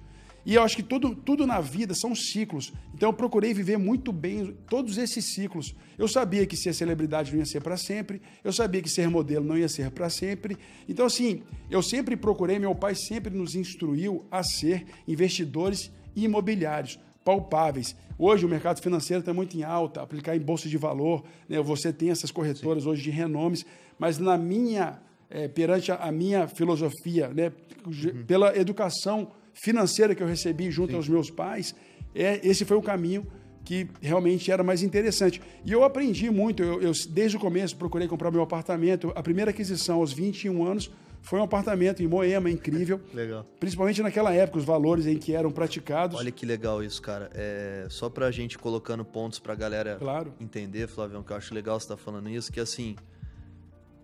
[0.46, 2.74] E eu acho que tudo, tudo na vida são ciclos.
[2.96, 5.76] Então eu procurei viver muito bem todos esses ciclos.
[5.98, 9.46] Eu sabia que ser celebridade não ia ser para sempre, eu sabia que ser modelo
[9.46, 10.58] não ia ser para sempre.
[10.90, 17.96] Então, assim, eu sempre procurei, meu pai sempre nos instruiu a ser investidores imobiliários palpáveis.
[18.18, 21.60] Hoje o mercado financeiro está muito em alta, aplicar em bolsa de valor, né?
[21.62, 22.90] você tem essas corretoras Sim.
[22.90, 23.66] hoje de renomes,
[23.98, 27.52] mas na minha, é, perante a minha filosofia, né?
[27.84, 28.24] Uhum.
[28.28, 30.98] pela educação financeira que eu recebi junto Sim.
[30.98, 31.74] aos meus pais,
[32.14, 33.26] é, esse foi o caminho
[33.64, 35.42] que realmente era mais interessante.
[35.66, 39.12] E eu aprendi muito, eu, eu, desde o começo procurei comprar meu apartamento.
[39.16, 43.00] A primeira aquisição aos 21 anos foi um apartamento em Moema, incrível.
[43.14, 43.46] legal.
[43.60, 46.18] Principalmente naquela época, os valores em que eram praticados.
[46.18, 47.30] Olha que legal isso, cara.
[47.34, 50.34] É, só pra gente colocando pontos pra galera claro.
[50.40, 52.96] entender, Flavião, que eu acho legal você estar tá falando isso, que assim,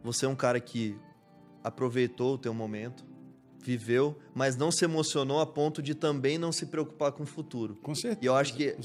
[0.04, 0.98] você é um cara que
[1.64, 3.04] aproveitou o teu momento,
[3.60, 7.76] viveu, mas não se emocionou a ponto de também não se preocupar com o futuro.
[7.82, 8.20] Com certeza.
[8.22, 8.78] E eu acho que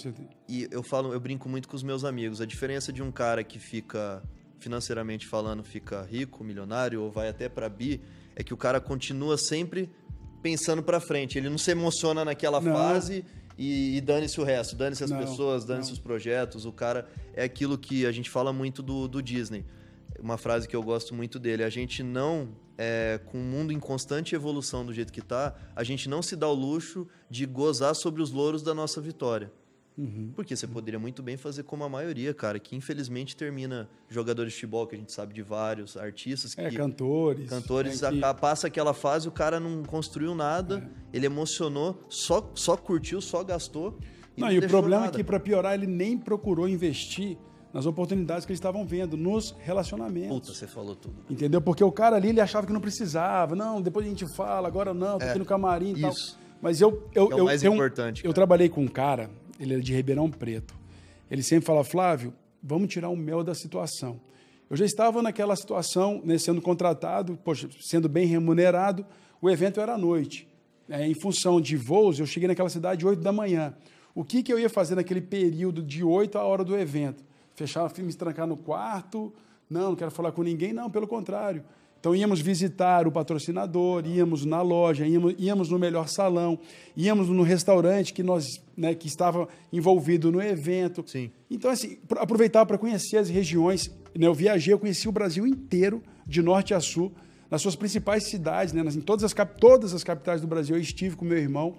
[0.49, 3.45] e eu falo, eu brinco muito com os meus amigos, a diferença de um cara
[3.45, 4.23] que fica
[4.59, 8.01] financeiramente falando, fica rico, milionário ou vai até para bi,
[8.35, 9.91] é que o cara continua sempre
[10.43, 12.73] pensando para frente, ele não se emociona naquela não.
[12.73, 13.25] fase
[13.57, 16.65] e, e dane-se o resto, dane-se as não, pessoas, dane-se os projetos.
[16.65, 19.65] O cara é aquilo que a gente fala muito do, do Disney.
[20.19, 23.79] Uma frase que eu gosto muito dele: a gente não é, com o mundo em
[23.79, 27.95] constante evolução do jeito que está, a gente não se dá o luxo de gozar
[27.95, 29.53] sobre os louros da nossa vitória.
[29.97, 30.33] Uhum.
[30.35, 34.57] Porque você poderia muito bem fazer como a maioria, cara, que infelizmente termina jogadores de
[34.59, 36.77] futebol, que a gente sabe de vários, artistas é, que.
[36.77, 37.49] É, cantores.
[37.49, 38.41] Cantores, né, que...
[38.41, 41.17] passa aquela fase, o cara não construiu nada, é.
[41.17, 43.99] ele emocionou, só, só curtiu, só gastou.
[44.37, 45.17] E não, não e o problema nada.
[45.17, 47.37] é que, para piorar, ele nem procurou investir
[47.73, 50.29] nas oportunidades que eles estavam vendo, nos relacionamentos.
[50.29, 51.15] Puta, você falou tudo.
[51.29, 51.61] Entendeu?
[51.61, 53.57] Porque o cara ali, ele achava que não precisava.
[53.57, 56.13] Não, depois a gente fala, agora não, tô é, aqui no camarim e tal.
[56.61, 57.09] Mas eu...
[57.15, 58.25] eu é o eu, mais importante.
[58.25, 60.75] Um, eu trabalhei com um cara, ele era de Ribeirão Preto.
[61.31, 64.21] Ele sempre fala, Flávio, vamos tirar o mel da situação.
[64.69, 69.05] Eu já estava naquela situação, né, sendo contratado, poxa, sendo bem remunerado,
[69.41, 70.49] o evento era à noite.
[70.89, 73.75] É, em função de voos, eu cheguei naquela cidade 8 da manhã.
[74.15, 77.25] O que, que eu ia fazer naquele período de 8 a hora do evento?
[77.55, 79.33] fechar, me trancar no quarto,
[79.69, 81.65] não, não quero falar com ninguém, não, pelo contrário.
[82.03, 86.59] Então íamos visitar o patrocinador, íamos na loja, íamos, íamos no melhor salão,
[86.97, 88.45] íamos no restaurante que nós
[88.77, 91.05] né, que estava envolvido no evento.
[91.07, 91.31] Sim.
[91.49, 93.89] Então assim aproveitava para conhecer as regiões.
[94.19, 97.13] Né, eu viajei, eu conheci o Brasil inteiro, de norte a sul,
[97.49, 100.83] nas suas principais cidades, né, nas, em todas as todas as capitais do Brasil eu
[100.83, 101.77] estive com meu irmão.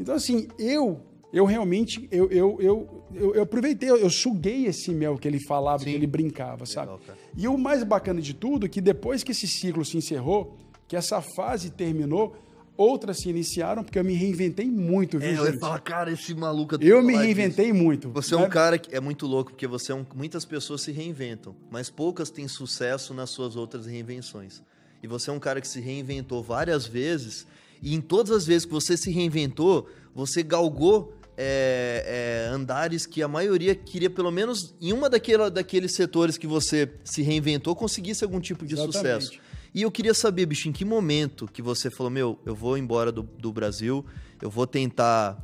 [0.00, 0.98] Então assim eu
[1.32, 5.90] eu realmente, eu, eu, eu, eu, aproveitei, eu, suguei esse mel que ele falava, que
[5.90, 6.92] ele brincava, sabe?
[7.36, 10.96] E o mais bacana de tudo é que depois que esse ciclo se encerrou, que
[10.96, 12.34] essa fase terminou,
[12.78, 15.38] outras se iniciaram, porque eu me reinventei muito, viu, é?
[15.38, 16.76] Eu ia falar, cara, esse maluco...
[16.80, 18.08] Eu me reinventei muito.
[18.10, 20.06] Você é um cara que é muito louco, porque você é um...
[20.14, 24.62] Muitas pessoas se reinventam, mas poucas têm sucesso nas suas outras reinvenções.
[25.02, 27.46] E você é um cara que se reinventou várias vezes,
[27.82, 33.22] e em todas as vezes que você se reinventou, você galgou é, é, andares que
[33.22, 38.24] a maioria queria, pelo menos em uma daquela, daqueles setores que você se reinventou, conseguisse
[38.24, 39.26] algum tipo de Exatamente.
[39.26, 39.40] sucesso.
[39.72, 43.12] E eu queria saber, bicho, em que momento que você falou, meu, eu vou embora
[43.12, 44.04] do, do Brasil,
[44.42, 45.38] eu vou tentar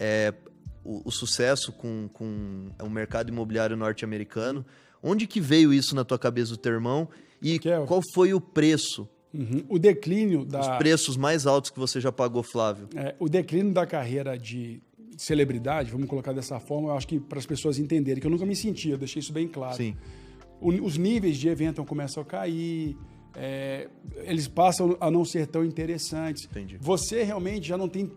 [0.00, 0.32] é,
[0.82, 4.64] o, o, sucesso com, com o mercado imobiliário norte-americano.
[5.02, 7.06] Onde que veio isso na tua cabeça do teu irmão?
[7.42, 9.64] E qual foi o preço Uhum.
[9.68, 10.60] O declínio da.
[10.60, 12.88] Os preços mais altos que você já pagou, Flávio.
[12.94, 14.80] É, o declínio da carreira de
[15.16, 18.46] celebridade, vamos colocar dessa forma, eu acho que para as pessoas entenderem, que eu nunca
[18.46, 19.76] me sentia, eu deixei isso bem claro.
[19.76, 19.96] Sim.
[20.60, 22.96] O, os níveis de evento começam a cair,
[23.36, 23.88] é,
[24.24, 26.44] eles passam a não ser tão interessantes.
[26.44, 26.78] Entendi.
[26.80, 28.10] Você realmente já não tem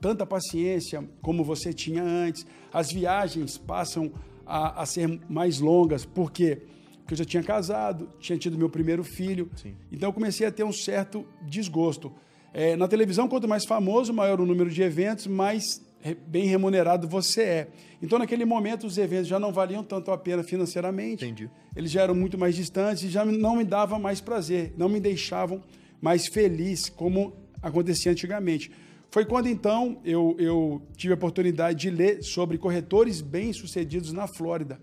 [0.00, 2.46] tanta paciência como você tinha antes.
[2.72, 4.12] As viagens passam
[4.46, 6.62] a, a ser mais longas, por quê?
[6.98, 9.50] Porque eu já tinha casado, tinha tido meu primeiro filho.
[9.56, 9.74] Sim.
[9.92, 12.12] Então eu comecei a ter um certo desgosto.
[12.52, 17.42] É, na televisão, quanto mais famoso, maior o número de eventos, mais bem remunerado você
[17.42, 17.68] é.
[18.02, 21.24] Então, naquele momento, os eventos já não valiam tanto a pena financeiramente.
[21.24, 21.48] Entendi.
[21.74, 25.00] Eles já eram muito mais distantes e já não me davam mais prazer, não me
[25.00, 25.62] deixavam
[26.02, 28.70] mais feliz como acontecia antigamente.
[29.10, 34.78] Foi quando, então, eu, eu tive a oportunidade de ler sobre corretores bem-sucedidos na Flórida.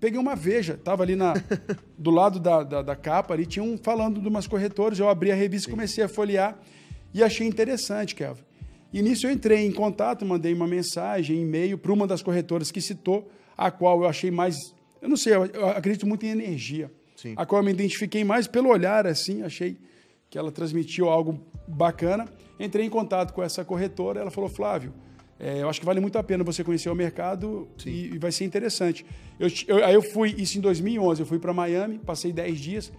[0.00, 1.34] Peguei uma veja, estava ali na,
[1.96, 5.30] do lado da, da, da, capa, ali tinha um falando de umas corretoras, eu abri
[5.30, 5.70] a revista, Sim.
[5.70, 6.58] comecei a folhear
[7.12, 8.42] e achei interessante, Kelvin.
[8.94, 12.80] E nisso eu entrei em contato, mandei uma mensagem, e-mail para uma das corretoras que
[12.80, 13.28] citou,
[13.58, 14.56] a qual eu achei mais.
[15.02, 16.88] Eu não sei, eu acredito muito em energia.
[17.16, 17.34] Sim.
[17.36, 19.76] A qual eu me identifiquei mais pelo olhar, assim, achei
[20.30, 22.28] que ela transmitiu algo bacana.
[22.56, 24.94] Entrei em contato com essa corretora, ela falou: Flávio,
[25.40, 28.30] é, eu acho que vale muito a pena você conhecer o mercado e, e, vai
[28.30, 29.04] ser interessante.
[29.40, 32.92] Eu, eu, aí eu fui, isso em 2011, eu fui para Miami, passei 10 dias.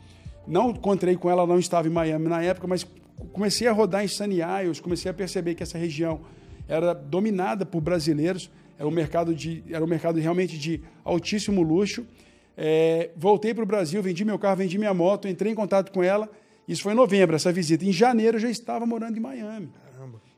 [0.46, 2.86] Não encontrei com ela, não estava em Miami na época, mas
[3.32, 6.22] comecei a rodar em Sunny Isles, comecei a perceber que essa região
[6.68, 12.06] era dominada por brasileiros, era um mercado, de, era um mercado realmente de altíssimo luxo.
[12.58, 16.04] É, voltei para o Brasil, vendi meu carro, vendi minha moto, entrei em contato com
[16.04, 16.30] ela.
[16.68, 17.86] Isso foi em novembro, essa visita.
[17.86, 19.70] Em janeiro eu já estava morando em Miami.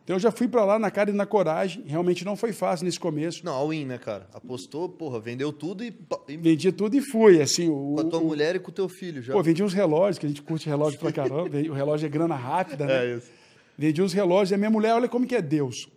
[0.07, 1.83] Então eu já fui para lá na cara e na coragem.
[1.85, 3.45] Realmente não foi fácil nesse começo.
[3.45, 4.25] Não, all-in, né, cara?
[4.33, 5.93] Apostou, porra, vendeu tudo e.
[6.29, 6.37] e...
[6.37, 7.67] Vendi tudo e fui, assim.
[7.67, 8.23] O, com a tua o...
[8.25, 9.33] mulher e com o teu filho já.
[9.33, 11.49] Pô, vendi uns relógios, que a gente curte relógio pra caramba.
[11.57, 13.05] o relógio é grana rápida, né?
[13.05, 13.29] É isso.
[13.77, 15.89] Vendi uns relógios e a minha mulher, olha como que é Deus.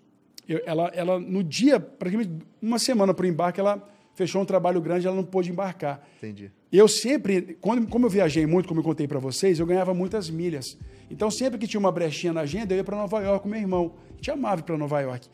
[0.49, 4.81] Eu, ela, ela, no dia, praticamente uma semana para o embarque, ela fechou um trabalho
[4.81, 6.05] grande, ela não pôde embarcar.
[6.19, 6.51] Entendi.
[6.73, 10.31] Eu sempre, quando, como eu viajei muito, como eu contei para vocês, eu ganhava muitas
[10.31, 10.79] milhas.
[11.11, 13.59] Então, sempre que tinha uma brechinha na agenda, eu ia para Nova York com meu
[13.59, 13.95] irmão.
[14.21, 15.29] Te amava para Nova York.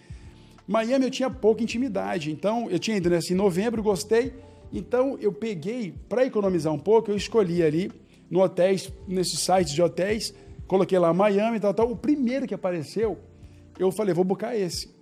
[0.67, 4.33] Miami eu tinha pouca intimidade, então eu tinha ido nesse em novembro, gostei.
[4.73, 7.93] Então eu peguei, para economizar um pouco, eu escolhi ali
[8.31, 10.35] no hotéis, nesses sites de hotéis,
[10.67, 11.91] coloquei lá Miami e tal, tal.
[11.91, 13.19] O primeiro que apareceu,
[13.79, 14.96] eu falei, vou buscar esse.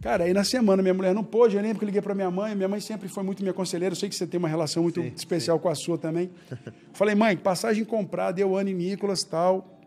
[0.00, 2.30] Cara, aí na semana minha mulher não pôde, eu lembro que eu liguei para minha
[2.30, 4.82] mãe, minha mãe sempre foi muito minha conselheira, eu sei que você tem uma relação
[4.82, 5.62] muito sim, especial sim.
[5.62, 6.30] com a sua também.
[6.94, 9.78] Falei, mãe, passagem comprada, eu, Anne Nicolas, tal,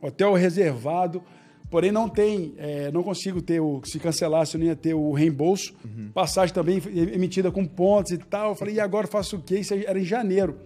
[0.00, 1.22] hotel reservado,
[1.70, 5.12] porém não tem, é, não consigo ter o, se cancelasse eu não ia ter o
[5.12, 6.10] reembolso, uhum.
[6.14, 6.80] passagem também
[7.12, 9.58] emitida com pontos e tal, eu falei, e agora faço o quê?
[9.58, 10.58] Isso era em janeiro.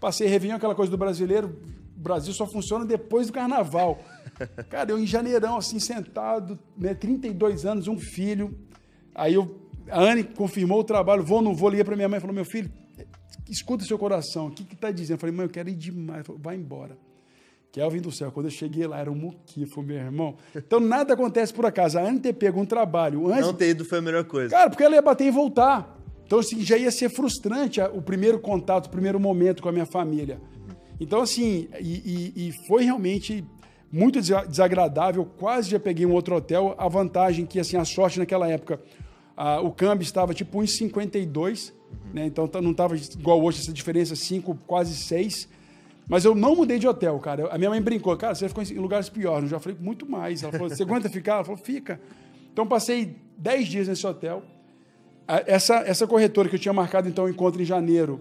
[0.00, 1.56] Passei Réveillon, aquela coisa do brasileiro,
[2.06, 3.98] Brasil só funciona depois do carnaval.
[4.70, 8.56] Cara, eu em janeirão, assim, sentado, né, 32 anos, um filho.
[9.14, 12.18] Aí eu, a Anne confirmou o trabalho, vou ou não vou, liguei para minha mãe
[12.18, 12.70] e falou, meu filho,
[13.48, 15.16] escuta seu coração, o que que tá dizendo?
[15.16, 16.26] Eu falei, mãe, eu quero ir demais.
[16.26, 16.96] Falei, vai embora.
[17.72, 20.36] Kelvin do céu, quando eu cheguei lá, era um muquifo, meu irmão.
[20.54, 21.98] Então, nada acontece por acaso.
[21.98, 23.42] A Anne ter pego um trabalho antes...
[23.42, 24.50] Não ter ido foi a melhor coisa.
[24.50, 25.94] Cara, porque ela ia bater e voltar.
[26.24, 29.84] Então, assim, já ia ser frustrante o primeiro contato, o primeiro momento com a minha
[29.84, 30.40] família.
[31.00, 33.44] Então, assim, e, e, e foi realmente
[33.92, 35.24] muito desagradável.
[35.24, 36.74] Quase já peguei um outro hotel.
[36.78, 38.80] A vantagem que, assim, a sorte naquela época,
[39.36, 41.96] a, o câmbio estava tipo 1,52, uhum.
[42.14, 42.26] né?
[42.26, 45.48] Então não estava igual hoje, essa diferença 5, quase 6.
[46.08, 47.48] Mas eu não mudei de hotel, cara.
[47.48, 49.44] A minha mãe brincou, cara, você ficou em lugares piores.
[49.44, 50.42] Eu já falei, muito mais.
[50.42, 51.34] Ela falou, você aguenta ficar?
[51.34, 52.00] Ela falou, fica.
[52.52, 54.42] Então passei 10 dias nesse hotel.
[55.26, 58.20] Essa, essa corretora que eu tinha marcado, então, o encontro em janeiro,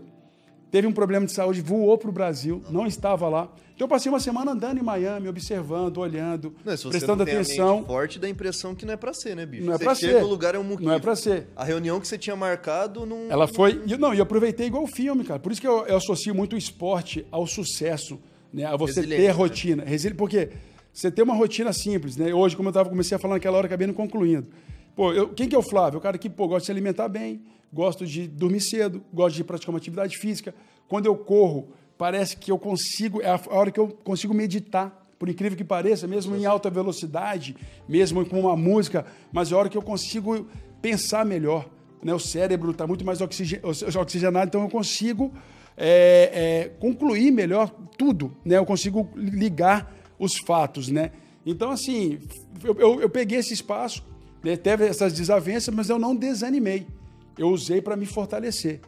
[0.72, 3.50] teve um problema de saúde, voou para o Brasil, não estava lá.
[3.76, 7.42] Então eu passei uma semana andando em Miami, observando, olhando, não, se prestando você não
[7.42, 7.78] atenção.
[7.78, 9.66] Tem forte da impressão que não é para ser, né, bicho?
[9.66, 10.24] Não é para ser.
[10.24, 10.88] o lugar é um muquifo.
[10.88, 11.48] Não é para ser.
[11.56, 13.30] A reunião que você tinha marcado não.
[13.30, 13.82] Ela foi.
[14.00, 15.40] Não, e eu aproveitei igual o filme, cara.
[15.42, 18.18] Por isso que eu, eu associo muito o esporte ao sucesso,
[18.54, 18.64] né?
[18.64, 19.32] A você ter né?
[19.32, 19.84] rotina.
[19.84, 19.98] Né?
[20.18, 20.52] Porque
[20.94, 22.34] você tem uma rotina simples, né?
[22.34, 24.48] Hoje, como eu tava, comecei a falar naquela hora, acabei não concluindo.
[24.96, 26.00] Pô, eu, quem que é o Flávio?
[26.00, 27.42] O cara que pô, gosta de se alimentar bem,
[27.76, 30.56] gosto de dormir cedo, gosto de praticar uma atividade física.
[30.88, 35.04] Quando eu corro, parece que eu consigo, é a hora que eu consigo meditar.
[35.20, 37.56] Por incrível que pareça, mesmo em alta velocidade,
[37.88, 40.48] mesmo com uma música, mas é a hora que eu consigo
[40.82, 41.70] pensar melhor.
[42.02, 42.14] Né?
[42.14, 45.34] O cérebro está muito mais oxigenado, então eu consigo
[45.76, 48.36] é, é, concluir melhor tudo.
[48.46, 48.58] Né?
[48.58, 50.88] Eu consigo ligar os fatos.
[50.88, 51.12] Né?
[51.46, 52.20] Então, assim,
[52.64, 54.02] eu, eu, eu peguei esse espaço,
[54.42, 54.56] né?
[54.56, 56.88] teve essas desavenças, mas eu não desanimei.
[57.38, 58.80] Eu usei para me fortalecer.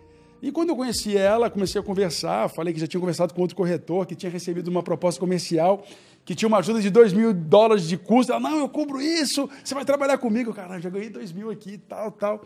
[0.42, 3.56] E quando eu conheci ela, comecei a conversar, falei que já tinha conversado com outro
[3.56, 5.84] corretor, que tinha recebido uma proposta comercial,
[6.24, 8.32] que tinha uma ajuda de 2 mil dólares de custo.
[8.32, 10.54] Ela, não, eu cubro isso, você vai trabalhar comigo.
[10.54, 12.46] Cara, já ganhei 2 mil aqui, tal, tal.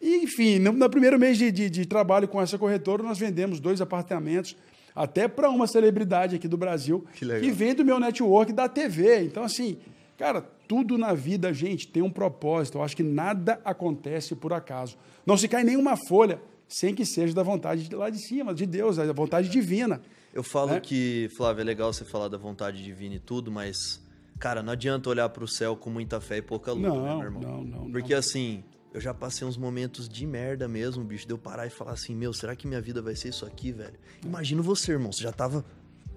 [0.00, 3.60] E, enfim, no, no primeiro mês de, de, de, trabalho com essa corretora, nós vendemos
[3.60, 4.56] dois apartamentos,
[4.94, 9.22] até para uma celebridade aqui do Brasil, que, que vem do meu network da TV.
[9.22, 9.78] Então, assim,
[10.16, 12.78] cara, tudo na vida, gente, tem um propósito.
[12.78, 14.96] Eu acho que nada acontece por acaso.
[15.26, 18.66] Não se cai nenhuma folha sem que seja da vontade de lá de cima, de
[18.66, 20.02] Deus, da vontade divina.
[20.34, 20.80] Eu falo né?
[20.80, 24.00] que, Flávio, é legal você falar da vontade divina e tudo, mas,
[24.38, 27.14] cara, não adianta olhar para o céu com muita fé e pouca luz, não, né,
[27.14, 27.42] meu irmão?
[27.42, 31.38] Não, não, Porque assim, eu já passei uns momentos de merda mesmo, bicho, de eu
[31.38, 33.98] parar e falar assim, meu, será que minha vida vai ser isso aqui, velho?
[34.22, 35.64] Imagina você, irmão, você já tava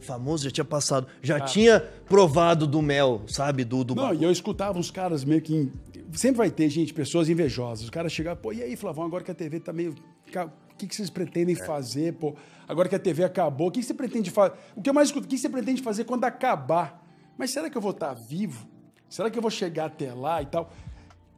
[0.06, 1.42] famoso, já tinha passado, já ah.
[1.42, 3.64] tinha provado do mel, sabe?
[3.64, 5.72] Do, do Não, e eu escutava uns caras meio que.
[6.14, 7.86] Sempre vai ter, gente, pessoas invejosas.
[7.86, 9.92] Os caras chegavam, pô, e aí, Flavão, agora que a TV tá meio.
[9.94, 11.66] O que, que vocês pretendem é.
[11.66, 12.36] fazer, pô?
[12.68, 14.56] Agora que a TV acabou, o que, que você pretende fazer?
[14.76, 17.06] O que eu mais escuto, o que você pretende fazer quando acabar?
[17.38, 18.68] Mas será que eu vou estar tá vivo?
[19.10, 20.72] Será que eu vou chegar até lá e tal?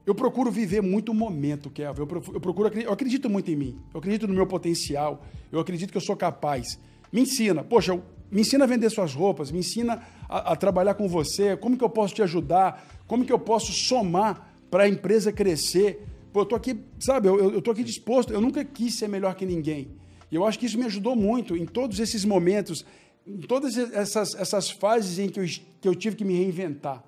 [0.06, 2.02] Eu procuro viver muito o momento, Kevin.
[2.02, 3.82] Eu procuro, eu acredito muito em mim.
[3.94, 5.26] Eu acredito no meu potencial.
[5.52, 6.78] Eu acredito que eu sou capaz.
[7.12, 7.64] Me ensina.
[7.64, 8.00] Poxa,
[8.34, 11.84] me ensina a vender suas roupas, me ensina a, a trabalhar com você, como que
[11.84, 16.04] eu posso te ajudar, como que eu posso somar para a empresa crescer.
[16.34, 19.36] Pô, eu tô aqui, sabe, eu, eu tô aqui disposto, eu nunca quis ser melhor
[19.36, 19.92] que ninguém.
[20.32, 22.84] E eu acho que isso me ajudou muito em todos esses momentos,
[23.26, 25.46] em todas essas, essas fases em que eu,
[25.80, 27.04] que eu tive que me reinventar.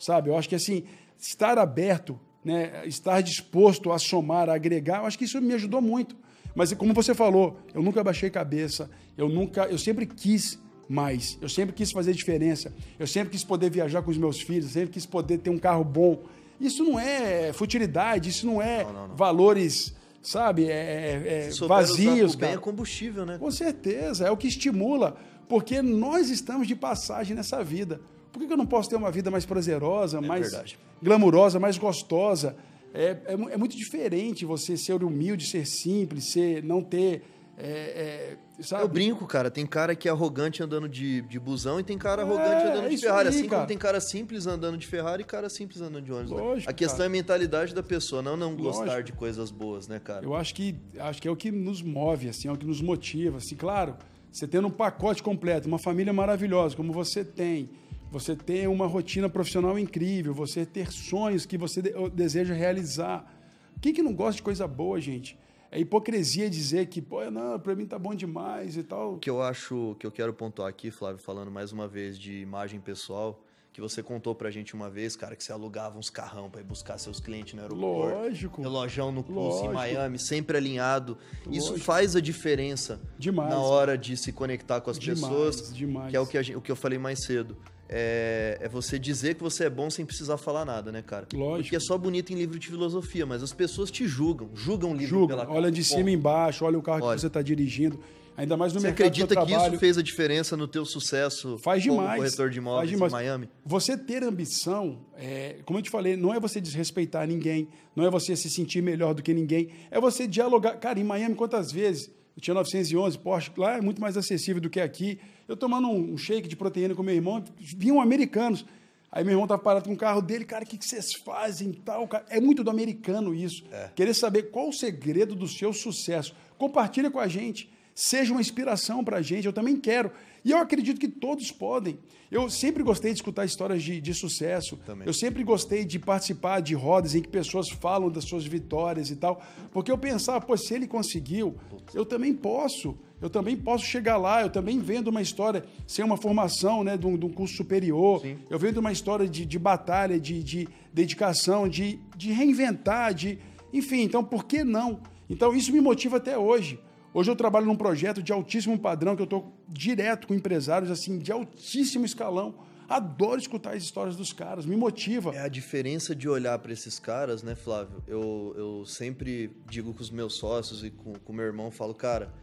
[0.00, 0.82] Sabe, eu acho que assim,
[1.16, 5.80] estar aberto, né, estar disposto a somar, a agregar, eu acho que isso me ajudou
[5.80, 6.16] muito.
[6.56, 11.50] Mas como você falou, eu nunca baixei cabeça, eu nunca, eu sempre quis mais, eu
[11.50, 14.90] sempre quis fazer diferença, eu sempre quis poder viajar com os meus filhos, eu sempre
[14.90, 16.22] quis poder ter um carro bom.
[16.58, 19.16] Isso não é futilidade, isso não é não, não, não.
[19.16, 22.34] valores, sabe, é, é, é vazios.
[22.34, 23.36] Bem é combustível, né?
[23.36, 28.00] Com certeza, é o que estimula, porque nós estamos de passagem nessa vida.
[28.32, 30.78] Por que eu não posso ter uma vida mais prazerosa, é mais verdade.
[31.02, 32.56] glamurosa, mais gostosa?
[32.96, 37.22] É, é, é, muito diferente você ser humilde, ser simples, ser não ter.
[37.58, 39.50] É, é, eu brinco, cara.
[39.50, 42.88] Tem cara que é arrogante andando de, de busão e tem cara arrogante é, andando
[42.88, 43.28] de Ferrari.
[43.28, 43.56] Aí, assim cara.
[43.56, 46.32] como tem cara simples andando de Ferrari e cara simples andando de ônibus.
[46.32, 46.42] Né?
[46.42, 47.04] Lógico, a questão cara.
[47.04, 48.84] é a mentalidade da pessoa, não não Lógico.
[48.84, 50.24] gostar de coisas boas, né, cara?
[50.24, 52.80] Eu acho que acho que é o que nos move, assim, é o que nos
[52.80, 53.38] motiva.
[53.38, 53.96] Assim, claro,
[54.32, 57.70] você tendo um pacote completo, uma família maravilhosa, como você tem
[58.10, 63.32] você ter uma rotina profissional incrível, você ter sonhos que você deseja realizar.
[63.80, 65.38] Quem que não gosta de coisa boa, gente?
[65.70, 69.14] É hipocrisia dizer que, pô, não, para mim tá bom demais e tal.
[69.14, 72.40] O que eu acho, que eu quero pontuar aqui, Flávio, falando mais uma vez de
[72.40, 73.42] imagem pessoal,
[73.72, 76.64] que você contou pra gente uma vez, cara, que você alugava uns carrão para ir
[76.64, 78.16] buscar seus clientes no aeroporto.
[78.16, 78.62] Lógico.
[78.62, 81.18] Relojão no curso em Miami, sempre alinhado.
[81.44, 81.54] Lógico.
[81.54, 85.74] Isso faz a diferença demais, na hora de se conectar com as demais, pessoas.
[85.74, 86.10] Demais.
[86.10, 87.54] Que é o que, gente, o que eu falei mais cedo
[87.88, 91.26] é, é, você dizer que você é bom sem precisar falar nada, né, cara?
[91.32, 91.62] Lógico.
[91.62, 94.94] Porque é só bonito em livro de filosofia, mas as pessoas te julgam, julgam o
[94.94, 95.38] livro julgam.
[95.38, 97.14] pela Olha de cima e embaixo, olha o carro olha.
[97.14, 97.98] que você está dirigindo.
[98.36, 101.82] Ainda mais no você mercado acredita que isso fez a diferença no teu sucesso faz
[101.82, 103.48] demais, como corretor de imóveis em Miami?
[103.64, 108.10] Você ter ambição, é, como eu te falei, não é você desrespeitar ninguém, não é
[108.10, 110.76] você se sentir melhor do que ninguém, é você dialogar.
[110.76, 114.68] Cara, em Miami, quantas vezes eu tinha 911 Porsche, lá é muito mais acessível do
[114.68, 115.18] que aqui.
[115.48, 118.66] Eu tomando um shake de proteína com meu irmão, vinham americanos.
[119.10, 121.72] Aí meu irmão estava parado com o carro dele, cara, o que, que vocês fazem
[121.72, 122.06] tal?
[122.28, 123.64] É muito do americano isso.
[123.72, 123.90] É.
[123.94, 126.34] Querer saber qual o segredo do seu sucesso.
[126.58, 127.70] Compartilha com a gente.
[127.94, 129.46] Seja uma inspiração para a gente.
[129.46, 130.12] Eu também quero.
[130.46, 131.98] E eu acredito que todos podem.
[132.30, 134.76] Eu sempre gostei de escutar histórias de, de sucesso.
[134.76, 135.04] Também.
[135.04, 139.16] Eu sempre gostei de participar de rodas em que pessoas falam das suas vitórias e
[139.16, 139.42] tal.
[139.72, 141.56] Porque eu pensava, pô, se ele conseguiu,
[141.92, 142.96] eu também posso.
[143.20, 147.06] Eu também posso chegar lá, eu também vendo uma história sem uma formação né, de,
[147.08, 148.20] um, de um curso superior.
[148.20, 148.38] Sim.
[148.48, 153.40] Eu vendo uma história de, de batalha, de, de dedicação, de, de reinventar, de.
[153.72, 155.00] Enfim, então por que não?
[155.28, 156.78] Então isso me motiva até hoje.
[157.16, 161.18] Hoje eu trabalho num projeto de altíssimo padrão, que eu estou direto com empresários assim
[161.18, 162.56] de altíssimo escalão.
[162.86, 165.34] Adoro escutar as histórias dos caras, me motiva.
[165.34, 168.04] É a diferença de olhar para esses caras, né, Flávio?
[168.06, 172.34] Eu, eu sempre digo com os meus sócios e com o meu irmão, falo, cara,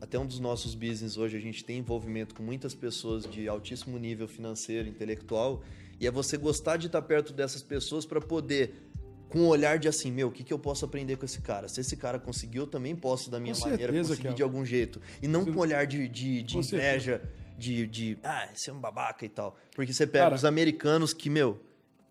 [0.00, 3.98] até um dos nossos business hoje a gente tem envolvimento com muitas pessoas de altíssimo
[3.98, 5.60] nível financeiro, intelectual,
[5.98, 8.87] e é você gostar de estar perto dessas pessoas para poder
[9.28, 11.68] com um olhar de assim, meu, o que, que eu posso aprender com esse cara?
[11.68, 14.64] Se esse cara conseguiu, eu também posso da minha Com maneira certeza, conseguir de algum
[14.64, 15.00] jeito.
[15.22, 17.20] E não com um olhar de, de, de inveja,
[17.58, 19.56] de, de, ah, esse é um babaca e tal.
[19.74, 21.60] Porque você pega Cara- os americanos que, meu,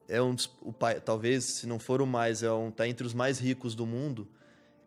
[0.07, 3.13] é um o pai, talvez, se não for o mais, é um, tá entre os
[3.13, 4.27] mais ricos do mundo.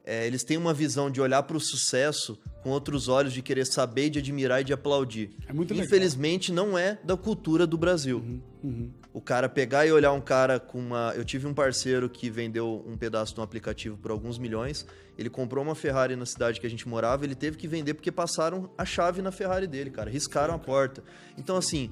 [0.03, 3.67] É, eles têm uma visão de olhar para o sucesso com outros olhos, de querer
[3.67, 5.31] saber, de admirar e de aplaudir.
[5.47, 5.87] É muito legal.
[5.87, 8.19] Infelizmente, não é da cultura do Brasil.
[8.65, 8.91] Uhum.
[9.13, 11.13] O cara pegar e olhar um cara com uma.
[11.17, 14.87] Eu tive um parceiro que vendeu um pedaço de um aplicativo por alguns milhões.
[15.19, 17.25] Ele comprou uma Ferrari na cidade que a gente morava.
[17.25, 20.09] Ele teve que vender porque passaram a chave na Ferrari dele, cara.
[20.09, 21.03] Riscaram a porta.
[21.37, 21.91] Então, assim,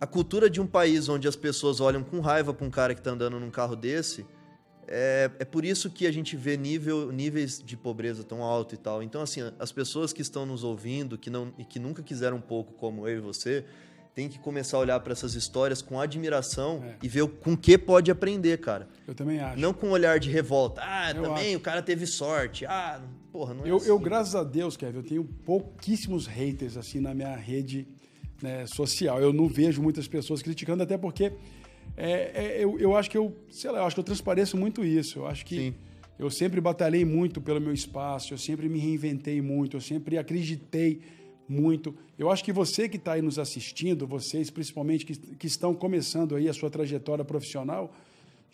[0.00, 3.00] a cultura de um país onde as pessoas olham com raiva pra um cara que
[3.00, 4.26] tá andando num carro desse.
[4.86, 8.78] É, é por isso que a gente vê nível, níveis de pobreza tão alto e
[8.78, 9.02] tal.
[9.02, 12.42] Então, assim, as pessoas que estão nos ouvindo que não, e que nunca quiseram um
[12.42, 13.64] pouco como eu e você,
[14.14, 16.94] tem que começar a olhar para essas histórias com admiração É.
[17.02, 18.88] e ver o- com que pode aprender, cara.
[19.08, 19.58] Eu também acho.
[19.60, 20.80] Não com um olhar de revolta.
[20.84, 21.56] Ah, Eu também acho.
[21.56, 22.64] o cara teve sorte.
[22.64, 23.00] Ah,
[23.32, 23.88] porra, não é Eu, assim.
[23.88, 27.88] eu, graças a Deus, Kevin, eu tenho pouquíssimos haters assim na minha rede
[28.40, 29.20] né, social.
[29.20, 31.32] Eu não vejo muitas pessoas criticando, até porque
[31.96, 34.84] é, é, eu, eu acho que eu, sei lá, eu acho que eu transpareço muito
[34.84, 35.18] isso.
[35.20, 35.74] Eu acho que Sim.
[36.18, 41.00] eu sempre batalhei muito pelo meu espaço, eu sempre me reinventei muito, eu sempre acreditei
[41.48, 41.94] muito.
[42.18, 46.34] Eu acho que você que está aí nos assistindo, vocês principalmente que, que estão começando
[46.34, 47.92] aí a sua trajetória profissional,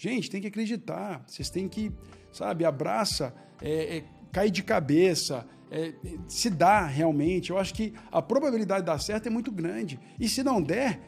[0.01, 1.23] Gente, tem que acreditar.
[1.27, 1.93] Vocês têm que,
[2.33, 5.93] sabe, abraça, é, é, de cabeça, é,
[6.27, 7.51] se dá realmente.
[7.51, 10.01] Eu acho que a probabilidade de dar certo é muito grande.
[10.19, 10.99] E se não der,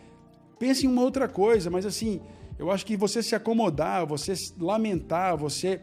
[0.59, 1.71] pense em uma outra coisa.
[1.71, 2.21] Mas assim,
[2.59, 5.81] eu acho que você se acomodar, você lamentar, você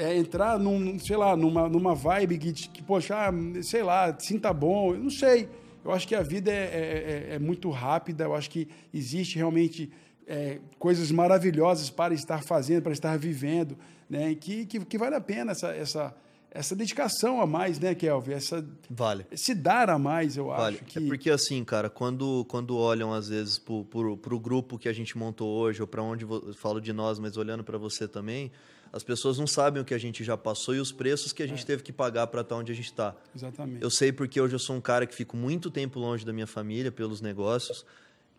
[0.00, 3.32] é, entrar num, sei lá, numa, numa vibe que, que, poxa, ah,
[3.62, 5.48] sei lá, sinta bom, eu não sei.
[5.84, 9.36] Eu acho que a vida é, é- é- é muito rápida, eu acho que existe
[9.36, 9.90] realmente
[10.26, 13.76] é, coisas maravilhosas para estar fazendo, para estar vivendo,
[14.08, 14.34] né?
[14.34, 16.14] Que, que, que vale a pena essa, essa,
[16.52, 18.34] essa dedicação a mais, né, Kelvin?
[18.34, 19.26] Essa, Vale.
[19.34, 20.76] se dar a mais, eu Vale.
[20.76, 20.84] acho.
[20.84, 20.98] Que...
[20.98, 24.92] É porque assim, cara, quando, quando olham às vezes pro, pro, pro grupo que a
[24.92, 26.24] gente montou hoje, ou pra onde
[26.56, 28.52] falo de nós, mas olhando pra você também,
[28.92, 31.46] as pessoas não sabem o que a gente já passou e os preços que a
[31.46, 33.14] gente teve que pagar pra estar onde a gente tá.
[33.34, 33.82] Exatamente.
[33.82, 36.46] Eu sei porque hoje eu sou um cara que fico muito tempo longe da minha
[36.46, 37.84] família pelos negócios.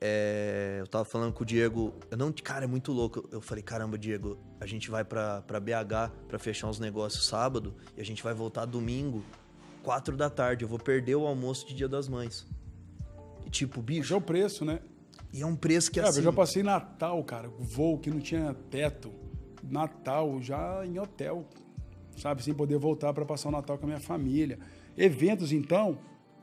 [0.04, 3.30] É, eu tava falando com o Diego, eu não, cara, é muito louco.
[3.32, 7.76] Eu falei, caramba, Diego, a gente vai pra, pra BH pra fechar uns negócios sábado
[7.96, 9.24] e a gente vai voltar domingo,
[9.84, 10.64] quatro da tarde.
[10.66, 12.48] Eu vou perder o almoço de Dia das Mães.
[13.46, 14.80] E tipo, Mas bicho, é o preço, né?
[15.32, 16.20] e é um preço que Cara, assim.
[16.20, 19.14] eu já passei Natal, cara, voo que não tinha teto.
[19.70, 21.46] Natal já em hotel,
[22.18, 22.44] sabe?
[22.44, 24.60] Sem poder voltar para passar o Natal com a minha família.
[24.98, 25.98] Eventos, então,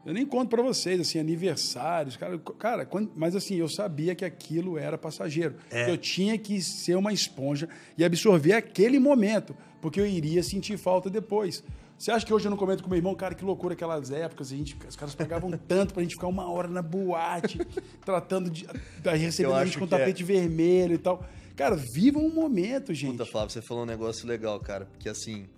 [0.06, 4.24] eu nem conto para vocês, assim, aniversários, cara, cara, quando- mas assim, eu sabia que
[4.24, 5.56] aquilo era passageiro.
[5.70, 5.90] É.
[5.90, 11.10] Eu tinha que ser uma esponja e absorver aquele momento, porque eu iria sentir falta
[11.10, 11.62] depois.
[11.98, 14.52] Você acha que hoje eu não comento com meu irmão, cara, que loucura aquelas épocas,
[14.52, 17.58] a gente, os caras pagavam tanto pra gente ficar uma hora na boate,
[18.04, 18.66] tratando de.
[19.02, 21.24] Daí recebendo a gente com é- tapete vermelho e tal.
[21.58, 23.18] Cara, vivam um momento, gente.
[23.18, 24.86] Puta, Flávio, você falou um negócio legal, cara.
[24.86, 25.48] Porque assim,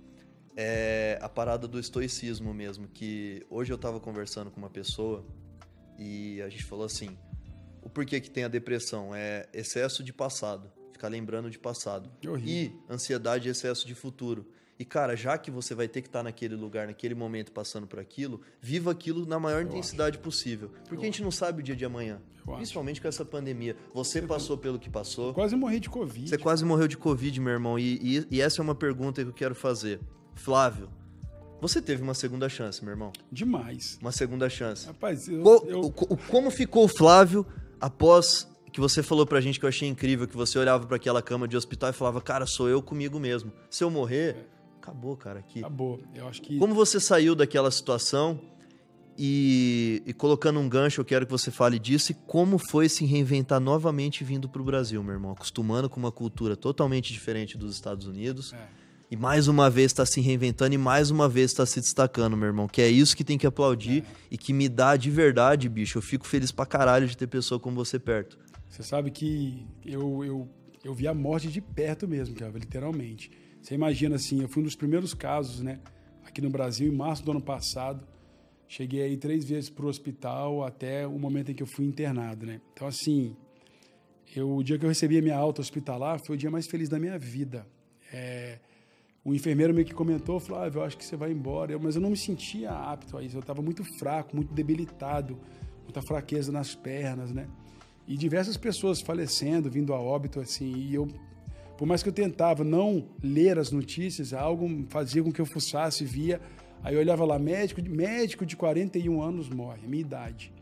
[0.56, 2.88] é a parada do estoicismo mesmo.
[2.88, 5.26] Que hoje eu tava conversando com uma pessoa
[5.98, 7.18] e a gente falou assim:
[7.82, 9.14] o porquê que tem a depressão?
[9.14, 10.72] É excesso de passado.
[10.90, 12.10] Ficar lembrando de passado.
[12.48, 14.50] E ansiedade e excesso de futuro.
[14.80, 18.00] E, cara, já que você vai ter que estar naquele lugar, naquele momento, passando por
[18.00, 20.70] aquilo, viva aquilo na maior intensidade possível.
[20.88, 22.18] Porque a gente não sabe o dia de amanhã.
[22.38, 22.56] Eu acho.
[22.56, 23.76] Principalmente com essa pandemia.
[23.92, 25.34] Você passou pelo que passou.
[25.34, 26.30] Quase morri de Covid.
[26.30, 27.78] Você quase morreu de Covid, meu irmão.
[27.78, 30.00] E, e- e essa é uma pergunta que eu quero fazer.
[30.34, 30.88] Flávio,
[31.60, 33.12] você teve uma segunda chance, meu irmão.
[33.30, 33.98] Demais.
[34.00, 34.86] Uma segunda chance.
[34.86, 35.90] Rapaz, eu, Co- eu-
[36.30, 37.46] como ficou o Flávio
[37.78, 41.20] após que você falou pra gente que eu achei incrível, que você olhava pra aquela
[41.20, 43.52] cama de hospital e falava, cara, sou eu comigo mesmo.
[43.68, 44.46] Se eu morrer,
[44.90, 45.60] acabou, cara, aqui.
[45.60, 46.00] acabou.
[46.14, 48.40] Eu acho que Como você saiu daquela situação
[49.22, 53.04] E, e, colocando um gancho, eu quero que você fale disso e como foi se
[53.04, 57.74] reinventar novamente vindo para o Brasil, meu irmão, acostumando com uma cultura totalmente diferente dos
[57.74, 58.54] Estados Unidos.
[58.54, 58.80] É.
[59.10, 62.46] E mais uma vez está se reinventando e mais uma vez está se destacando, meu
[62.46, 62.68] irmão.
[62.68, 64.06] Que é isso que tem que aplaudir é.
[64.30, 65.98] e que me dá de verdade, bicho.
[65.98, 68.38] Eu fico feliz pra caralho de ter pessoa como você perto.
[68.68, 70.48] Você sabe que eu, eu,
[70.84, 73.30] eu vi a morte de perto mesmo, cara, literalmente.
[73.60, 75.80] Você imagina assim, eu fui um dos primeiros casos, né,
[76.24, 78.06] aqui no Brasil, em março do ano passado.
[78.66, 82.46] Cheguei aí três vezes para o hospital até o momento em que eu fui internado,
[82.46, 82.60] né?
[82.72, 83.36] Então, assim,
[84.34, 86.88] eu, o dia que eu recebi a minha alta hospitalar foi o dia mais feliz
[86.88, 87.66] da minha vida.
[88.12, 88.60] É,
[89.24, 91.72] o enfermeiro meio que comentou, falou, ah, eu acho que você vai embora.
[91.72, 95.36] Eu, mas eu não me sentia apto a isso, eu estava muito fraco, muito debilitado,
[95.82, 97.48] muita fraqueza nas pernas, né?
[98.06, 101.08] E diversas pessoas falecendo, vindo a óbito, assim, e eu
[101.80, 106.04] por mais que eu tentava não ler as notícias, algo fazia com que eu fuçasse,
[106.04, 106.38] via
[106.82, 110.52] Aí eu olhava lá, médico, médico de 41 anos morre, minha idade.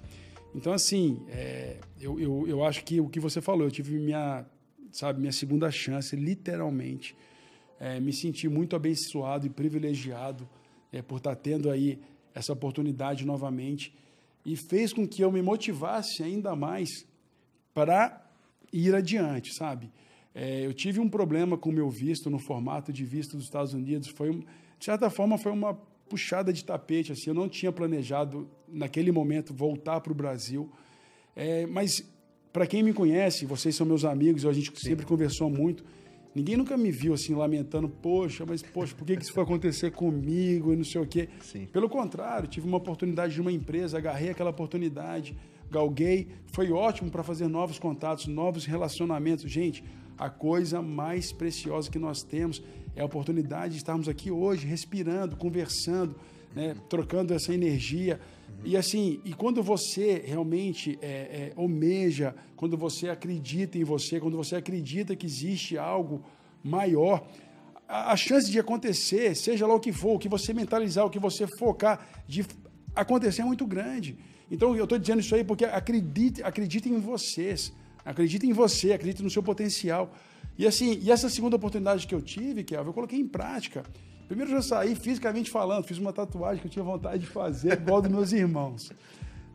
[0.55, 4.47] Então, assim, é, eu, eu, eu acho que o que você falou, eu tive minha,
[4.91, 7.17] sabe, minha segunda chance, literalmente.
[7.81, 10.49] É, me senti muito abençoado e privilegiado
[10.93, 12.01] é, por estar tendo aí
[12.33, 13.93] essa oportunidade novamente
[14.45, 16.89] e fez com que eu me motivasse ainda mais
[17.75, 18.25] para
[18.73, 19.91] ir adiante, sabe?
[20.41, 23.75] É, eu tive um problema com o meu visto no formato de visto dos Estados
[23.75, 25.75] Unidos, foi de certa forma foi uma
[26.09, 27.11] puxada de tapete.
[27.11, 30.71] Assim, eu não tinha planejado, naquele momento, voltar para o Brasil.
[31.35, 32.09] É, mas,
[32.53, 34.91] para quem me conhece, vocês são meus amigos, a gente Sim.
[34.91, 35.85] sempre conversou muito.
[36.33, 39.91] Ninguém nunca me viu assim lamentando, poxa, mas poxa, por que, que isso foi acontecer
[39.91, 41.29] comigo e não sei o quê.
[41.41, 41.67] Sim.
[41.67, 45.37] Pelo contrário, tive uma oportunidade de uma empresa, agarrei aquela oportunidade,
[45.69, 49.51] galguei, foi ótimo para fazer novos contatos, novos relacionamentos.
[49.51, 49.83] Gente,
[50.19, 52.63] a coisa mais preciosa que nós temos
[52.97, 56.17] é a oportunidade de estarmos aqui hoje, respirando, conversando,
[56.55, 58.21] né, trocando essa energia.
[58.65, 64.37] E assim, e quando você realmente é, é, almeja, quando você acredita em você, quando
[64.37, 66.25] você acredita que existe algo
[66.63, 67.25] maior,
[67.87, 71.11] a, a chance de acontecer, seja lá o que for, o que você mentalizar, o
[71.11, 72.45] que você focar, de
[72.95, 74.19] acontecer é muito grande.
[74.51, 77.73] Então eu estou dizendo isso aí porque acredite, acredite em vocês,
[78.09, 80.11] acredite em você, acredite no seu potencial.
[80.57, 83.85] E assim, e essa segunda oportunidade que eu tive, que eu coloquei em prática.
[84.27, 87.75] Primeiro eu já saí fisicamente falando, fiz uma tatuagem que eu tinha vontade de fazer,
[87.75, 88.91] igual dos meus irmãos.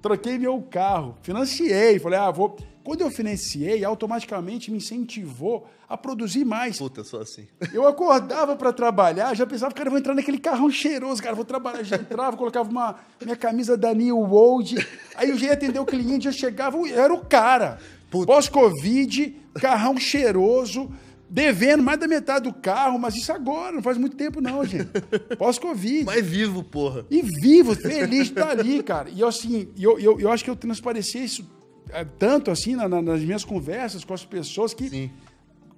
[0.02, 2.58] Troquei meu carro, financiei, falei, ah, vou.
[2.84, 6.78] Quando eu financiei, automaticamente me incentivou a produzir mais.
[6.78, 7.48] Puta, só assim.
[7.72, 11.46] Eu acordava para trabalhar, já pensava, cara, eu vou entrar naquele carrão cheiroso, cara, vou
[11.46, 11.84] trabalhar.
[11.84, 14.76] Já entrava, colocava uma minha camisa da New World,
[15.16, 17.80] aí eu já ia atender o cliente, já chegava, eu era o cara.
[18.26, 20.92] Pós-Covid, carrão cheiroso,
[21.30, 24.90] devendo mais da metade do carro, mas isso agora, não faz muito tempo não, gente.
[25.38, 26.06] Pós-Covid.
[26.06, 27.06] Mas vivo, porra.
[27.10, 29.10] E vivo, feliz de estar ali, cara.
[29.10, 31.50] E assim, eu, eu, eu acho que eu transpareci isso
[31.90, 35.12] é, tanto assim na, na, nas minhas conversas com as pessoas que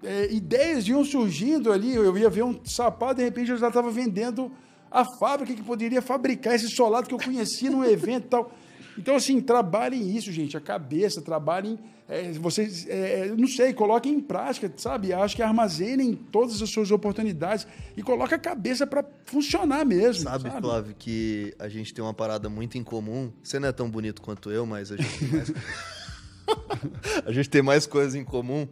[0.03, 1.95] é, ideias iam surgindo ali.
[1.95, 4.51] Eu ia ver um sapato, de repente eu já estava vendendo
[4.91, 8.51] a fábrica que poderia fabricar esse solado que eu conheci num evento e tal.
[8.97, 11.77] Então, assim, trabalhem isso, gente, a cabeça, trabalhem
[12.07, 15.11] é, vocês, é, não sei, coloquem em prática, sabe?
[15.11, 20.23] Acho que armazenem todas as suas oportunidades e coloquem a cabeça para funcionar mesmo.
[20.23, 23.31] Sabe, sabe, Flávio, que a gente tem uma parada muito em comum.
[23.41, 25.53] Você não é tão bonito quanto eu, mas a gente tem mais,
[27.25, 28.67] a gente tem mais coisas em comum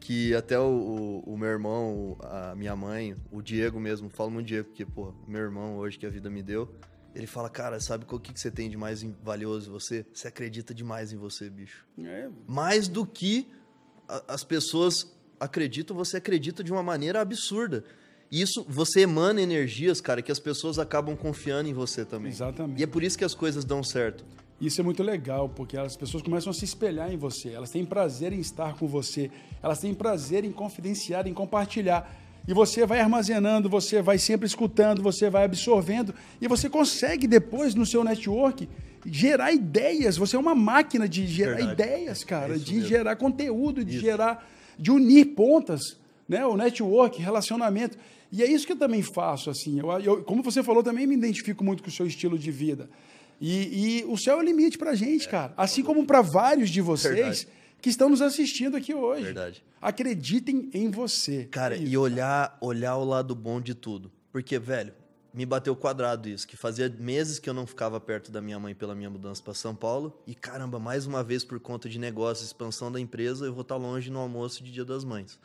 [0.00, 4.46] que até o, o, o, meu irmão, a minha mãe, o Diego mesmo, falo muito
[4.46, 6.74] Diego, porque, pô, meu irmão hoje que a vida me deu,
[7.14, 10.06] ele fala, cara, sabe o que, que você tem de mais valioso em você?
[10.12, 11.86] Você acredita demais em você, bicho.
[11.98, 12.28] É.
[12.46, 13.48] Mais do que
[14.08, 17.84] a, as pessoas acreditam, você acredita de uma maneira absurda.
[18.30, 22.30] E isso, você emana energias, cara, que as pessoas acabam confiando em você também.
[22.30, 22.78] Exatamente.
[22.78, 24.24] E é por isso que as coisas dão certo.
[24.60, 27.84] Isso é muito legal, porque as pessoas começam a se espelhar em você, elas têm
[27.84, 29.30] prazer em estar com você,
[29.62, 32.14] elas têm prazer em confidenciar, em compartilhar.
[32.50, 37.76] E você vai armazenando, você vai sempre escutando, você vai absorvendo e você consegue depois
[37.76, 38.68] no seu network
[39.06, 40.16] gerar ideias.
[40.16, 41.80] Você é uma máquina de gerar Verdade.
[41.80, 42.88] ideias, cara, é de mesmo.
[42.88, 44.04] gerar conteúdo, de isso.
[44.04, 45.96] gerar, de unir pontas,
[46.28, 46.44] né?
[46.44, 47.96] O network, relacionamento.
[48.32, 49.78] E é isso que eu também faço, assim.
[49.78, 52.90] Eu, eu como você falou, também me identifico muito com o seu estilo de vida.
[53.40, 55.30] E, e o céu é o limite para gente, é.
[55.30, 55.54] cara.
[55.56, 57.14] Assim como para vários de vocês.
[57.14, 59.24] Verdade que estão nos assistindo aqui hoje.
[59.24, 59.64] Verdade.
[59.80, 61.44] Acreditem em você.
[61.46, 64.10] Cara, é e olhar, olhar o lado bom de tudo.
[64.30, 64.92] Porque, velho,
[65.32, 68.74] me bateu quadrado isso, que fazia meses que eu não ficava perto da minha mãe
[68.74, 70.20] pela minha mudança para São Paulo.
[70.26, 73.76] E caramba, mais uma vez por conta de negócio, expansão da empresa, eu vou estar
[73.76, 75.38] longe no almoço de Dia das Mães.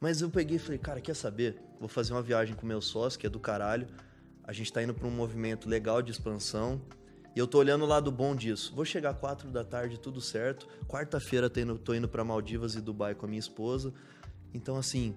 [0.00, 1.56] Mas eu peguei e falei, cara, quer saber?
[1.78, 3.86] Vou fazer uma viagem com meu sócio, que é do caralho.
[4.42, 6.80] A gente tá indo para um movimento legal de expansão
[7.34, 8.74] E eu tô olhando o lado bom disso.
[8.74, 10.68] Vou chegar quatro da tarde, tudo certo.
[10.86, 13.92] Quarta-feira tô indo, indo para Maldivas e Dubai com a minha esposa.
[14.52, 15.14] Então, assim,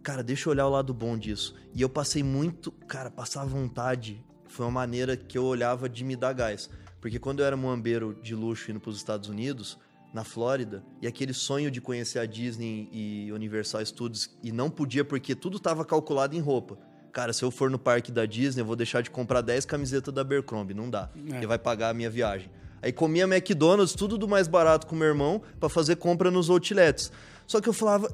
[0.00, 1.56] cara, deixa eu olhar o lado bom disso.
[1.74, 4.24] E eu passei muito, cara, passar vontade.
[4.46, 6.70] Foi uma maneira que eu olhava de me dar gás.
[7.00, 9.76] Porque quando eu era moambeiro de luxo indo para os Estados Unidos,
[10.12, 15.04] na Flórida, e aquele sonho de conhecer a Disney e Universal Studios, e não podia
[15.04, 16.78] porque tudo estava calculado em roupa.
[17.18, 20.14] Cara, se eu for no parque da Disney, eu vou deixar de comprar 10 camisetas
[20.14, 20.72] da Abercrombie.
[20.72, 21.10] Não dá.
[21.32, 21.38] É.
[21.38, 22.48] Ele vai pagar a minha viagem.
[22.80, 27.10] Aí comia McDonald's, tudo do mais barato com meu irmão, para fazer compra nos outlets.
[27.44, 28.08] Só que eu falava,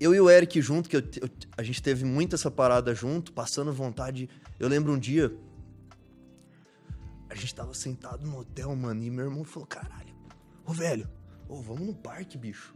[0.00, 3.32] eu e o Eric junto, que eu, eu, a gente teve muito essa parada junto,
[3.32, 4.28] passando vontade.
[4.58, 5.32] Eu lembro um dia,
[7.30, 10.16] a gente tava sentado no hotel, mano, e meu irmão falou: caralho,
[10.66, 11.08] ô velho,
[11.48, 12.74] ô, vamos no parque, bicho.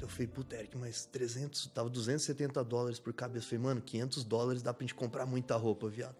[0.00, 3.46] Eu falei, puta, Eric, mas 300, tava 270 dólares por cabeça.
[3.46, 6.16] Eu falei, mano, 500 dólares dá pra gente comprar muita roupa, viado.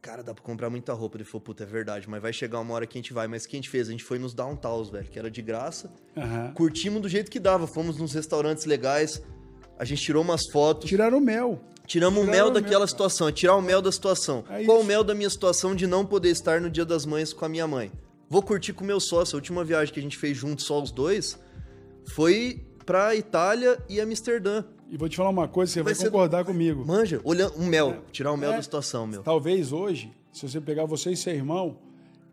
[0.00, 1.16] Cara, dá pra comprar muita roupa.
[1.16, 3.26] Ele falou, puta, é verdade, mas vai chegar uma hora que a gente vai.
[3.26, 3.88] Mas o que a gente fez?
[3.88, 5.92] A gente foi nos downtowns, velho, que era de graça.
[6.14, 6.52] Uhum.
[6.52, 7.66] Curtimos do jeito que dava.
[7.66, 9.20] Fomos nos restaurantes legais.
[9.76, 10.88] A gente tirou umas fotos.
[10.88, 11.60] Tiraram o mel.
[11.86, 13.26] Tiramos Tiraram o mel daquela mel, situação.
[13.26, 14.44] É tirar o mel da situação.
[14.48, 17.32] É Qual o mel da minha situação de não poder estar no Dia das Mães
[17.32, 17.90] com a minha mãe?
[18.28, 19.34] Vou curtir com o meu sócio.
[19.34, 21.36] A última viagem que a gente fez juntos, só os dois,
[22.12, 24.64] foi pra Itália e Amsterdã.
[24.88, 26.84] E vou te falar uma coisa, você vai, vai concordar comigo.
[26.86, 29.22] Manja, olhando um mel, é, tirar o mel é, da situação, meu.
[29.22, 31.78] Talvez hoje, se você pegar você e seu irmão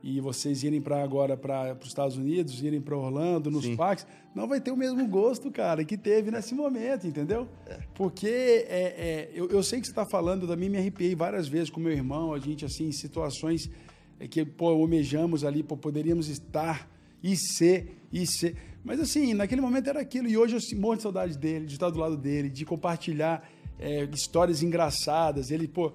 [0.03, 3.75] e vocês irem para agora para os Estados Unidos, irem para Orlando, nos Sim.
[3.75, 4.05] parques,
[4.35, 7.47] não vai ter o mesmo gosto, cara, que teve nesse momento, entendeu?
[7.65, 7.79] É.
[7.95, 11.47] Porque é, é, eu, eu, sei que você está falando, eu também me arrepiei várias
[11.47, 13.69] vezes com meu irmão, a gente, assim, em situações
[14.29, 16.89] que, pô, almejamos ali, pô, poderíamos estar
[17.23, 18.55] e ser, e ser.
[18.83, 20.27] Mas assim, naquele momento era aquilo.
[20.27, 23.47] E hoje eu morro de saudade dele, de estar do lado dele, de compartilhar
[23.79, 25.51] é, histórias engraçadas.
[25.51, 25.93] Ele, pô,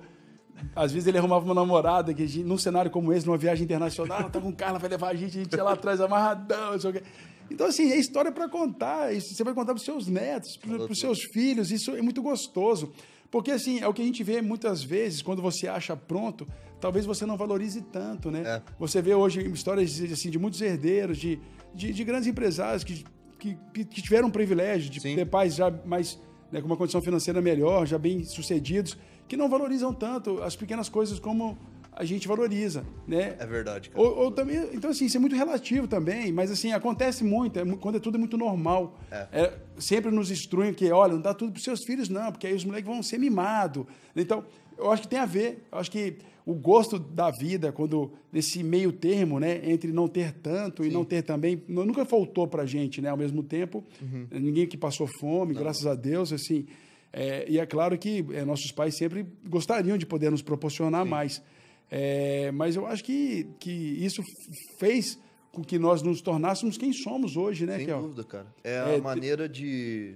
[0.74, 4.30] às vezes ele arrumava uma namorada que gente, num cenário como esse, numa viagem internacional,
[4.30, 6.80] tá com um cara, vai levar a gente, a gente ia lá atrás amarradão, não
[6.80, 7.02] sei o quê.
[7.50, 9.14] Então, assim, é história para contar.
[9.14, 11.70] Isso você vai contar para os seus netos, para os seus filhos.
[11.70, 12.92] Isso é muito gostoso.
[13.30, 16.46] Porque, assim, é o que a gente vê muitas vezes, quando você acha pronto,
[16.80, 18.42] talvez você não valorize tanto, né?
[18.44, 18.62] É.
[18.78, 21.38] Você vê hoje histórias assim, de muitos herdeiros, de
[21.78, 23.04] de, de grandes empresários que,
[23.38, 25.14] que, que, tiveram o privilégio de Sim.
[25.14, 26.18] ter pais já mais
[26.50, 28.98] né, com uma condição financeira melhor, já bem sucedidos,
[29.28, 31.56] que não valorizam tanto as pequenas coisas como
[31.92, 33.36] a gente valoriza, né?
[33.38, 33.90] É verdade.
[33.94, 37.64] Ou, ou, também, então assim, isso é muito relativo também, mas assim acontece muito, é,
[37.76, 38.98] quando é tudo é muito normal.
[39.10, 39.28] É.
[39.32, 42.54] É, sempre nos instruem que, olha, não dá tudo para seus filhos não, porque aí
[42.54, 43.84] os moleques vão ser mimados.
[44.16, 44.44] Então,
[44.76, 45.66] eu acho que tem a ver.
[45.70, 46.18] Eu acho que
[46.48, 50.88] o gosto da vida, quando nesse meio termo, né, entre não ter tanto Sim.
[50.88, 53.84] e não ter também, nunca faltou para gente, né, ao mesmo tempo.
[54.00, 54.26] Uhum.
[54.30, 55.60] Ninguém que passou fome, não.
[55.60, 56.66] graças a Deus, assim.
[57.12, 61.10] É, e é claro que é, nossos pais sempre gostariam de poder nos proporcionar Sim.
[61.10, 61.42] mais.
[61.90, 64.22] É, mas eu acho que, que isso
[64.80, 65.18] fez
[65.52, 67.76] com que nós nos tornássemos quem somos hoje, né?
[67.76, 68.46] Sem dúvida, cara.
[68.64, 70.14] É a é, maneira de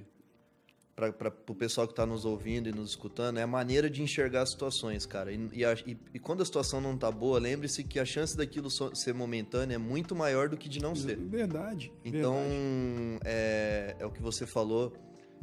[1.11, 4.43] para o pessoal que está nos ouvindo e nos escutando, é a maneira de enxergar
[4.43, 5.33] as situações, cara.
[5.33, 8.37] E, e, a, e, e quando a situação não tá boa, lembre-se que a chance
[8.37, 11.17] daquilo so, ser momentânea é muito maior do que de não ser.
[11.17, 11.91] Verdade.
[12.05, 13.21] Então, verdade.
[13.25, 14.93] É, é o que você falou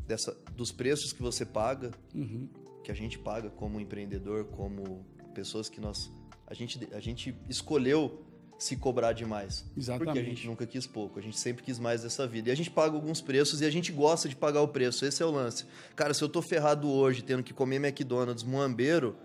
[0.08, 2.48] dessa, dos preços que você paga, uhum.
[2.84, 6.12] que a gente paga como empreendedor, como pessoas que nós.
[6.46, 8.29] A gente, a gente escolheu
[8.60, 9.66] se cobrar demais.
[9.76, 10.06] Exatamente.
[10.06, 12.50] Porque a gente nunca quis pouco, a gente sempre quis mais dessa vida.
[12.50, 15.24] E a gente paga alguns preços e a gente gosta de pagar o preço, esse
[15.24, 15.66] é o lance.
[15.96, 19.16] Cara, se eu tô ferrado hoje tendo que comer McDonald's moambeiro,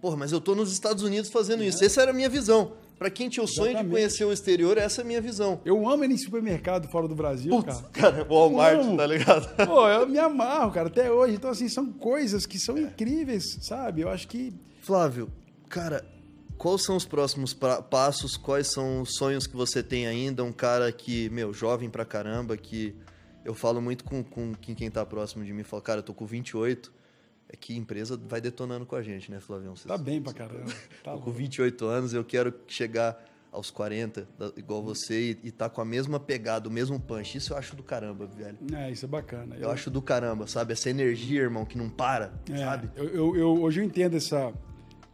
[0.00, 1.68] porra, mas eu tô nos Estados Unidos fazendo é.
[1.68, 1.82] isso.
[1.82, 2.74] Essa era a minha visão.
[2.98, 3.74] Para quem tinha o Exatamente.
[3.74, 5.60] sonho de conhecer o exterior, essa é a minha visão.
[5.64, 8.12] Eu amo ir em supermercado fora do Brasil, Putz, cara.
[8.12, 9.66] Cara, Walmart, tá ligado?
[9.66, 11.34] Pô, eu me amarro, cara, até hoje.
[11.34, 14.02] Então, assim, são coisas que são incríveis, sabe?
[14.02, 14.54] Eu acho que.
[14.80, 15.30] Flávio,
[15.68, 16.02] cara,
[16.58, 18.36] Quais são os próximos passos?
[18.36, 20.42] Quais são os sonhos que você tem ainda?
[20.42, 22.94] Um cara que, meu, jovem pra caramba, que
[23.44, 25.62] eu falo muito com, com quem tá próximo de mim.
[25.62, 26.92] Falo, cara, eu tô com 28.
[27.48, 29.76] É que a empresa vai detonando com a gente, né, Flavião?
[29.76, 30.72] Vocês, tá bem pra caramba.
[31.04, 35.70] Tá tô com 28 anos, eu quero chegar aos 40, igual você, e, e tá
[35.70, 37.38] com a mesma pegada, o mesmo punch.
[37.38, 38.58] Isso eu acho do caramba, velho.
[38.74, 39.54] É, isso é bacana.
[39.54, 40.72] Eu, eu acho do caramba, sabe?
[40.72, 42.90] Essa energia, irmão, que não para, é, sabe?
[42.96, 44.52] Eu, eu, eu, hoje eu entendo essa,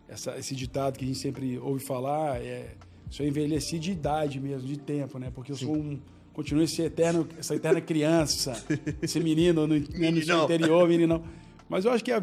[0.08, 2.74] essa, esse ditado que a gente sempre ouve falar, é,
[3.10, 5.30] sou envelheci de idade mesmo, de tempo, né?
[5.34, 5.66] Porque eu Sim.
[5.66, 6.00] sou um
[6.32, 8.52] continuo esse eterno, essa eterna criança,
[9.02, 11.22] esse menino no, no seu interior, menino.
[11.68, 12.20] Mas eu acho que eu,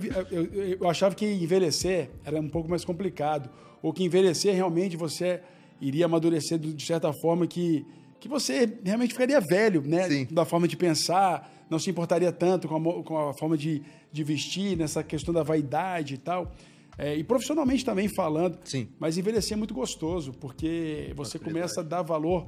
[0.79, 3.49] eu, achava que envelhecer era um pouco mais complicado,
[3.81, 5.41] ou que envelhecer realmente você
[5.79, 7.85] iria amadurecer de certa forma que
[8.19, 10.09] que você realmente ficaria velho, né?
[10.09, 10.27] Sim.
[10.29, 14.23] Da forma de pensar, não se importaria tanto com a, com a forma de, de
[14.23, 16.51] vestir, nessa questão da vaidade e tal.
[16.99, 18.59] É, e profissionalmente também falando.
[18.65, 18.89] Sim.
[18.99, 22.47] Mas envelhecer é muito gostoso, porque você começa a dar valor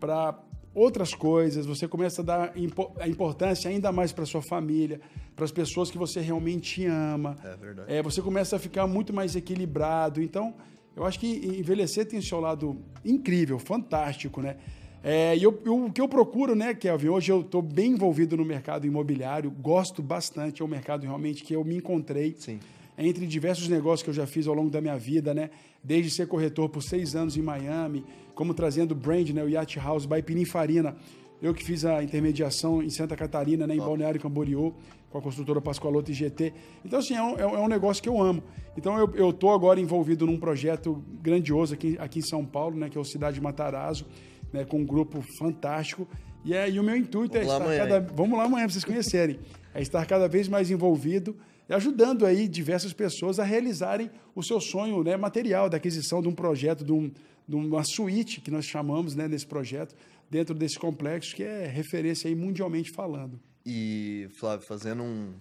[0.00, 0.42] para
[0.74, 2.52] outras coisas, você começa a dar
[2.98, 5.02] a importância ainda mais para sua família,
[5.36, 7.36] para as pessoas que você realmente ama.
[7.44, 7.92] É verdade.
[7.92, 10.22] É, você começa a ficar muito mais equilibrado.
[10.22, 10.54] Então,
[10.96, 11.26] eu acho que
[11.58, 14.56] envelhecer tem o seu lado incrível, fantástico, né?
[15.02, 17.08] É, e eu, eu, o que eu procuro, né, Kelvin?
[17.08, 21.54] Hoje eu estou bem envolvido no mercado imobiliário, gosto bastante, é um mercado realmente que
[21.54, 22.34] eu me encontrei.
[22.38, 22.60] Sim.
[23.00, 25.48] Entre diversos negócios que eu já fiz ao longo da minha vida, né?
[25.82, 30.04] Desde ser corretor por seis anos em Miami, como trazendo brand, né, o Yacht House
[30.04, 30.94] by Pininfarina.
[31.42, 34.74] Eu que fiz a intermediação em Santa Catarina, né, em Balneário Camboriú,
[35.08, 36.52] com a construtora Pascoaloto e GT.
[36.84, 38.42] Então, assim, é um, é um negócio que eu amo.
[38.76, 42.98] Então, eu estou agora envolvido num projeto grandioso aqui, aqui em São Paulo, né, que
[42.98, 44.06] é o Cidade Matarazzo
[44.52, 46.06] né, com um grupo fantástico.
[46.44, 48.14] E, é, e o meu intuito é Vamos lá estar amanhã, cada...
[48.14, 49.38] Vamos lá amanhã para vocês conhecerem.
[49.74, 51.36] É estar cada vez mais envolvido
[51.72, 56.34] ajudando aí diversas pessoas a realizarem o seu sonho né, material da aquisição de um
[56.34, 57.10] projeto, de, um,
[57.48, 59.94] de uma suíte que nós chamamos né, nesse projeto,
[60.30, 63.40] dentro desse complexo, que é referência aí mundialmente falando.
[63.64, 65.34] E, Flávio, fazendo um,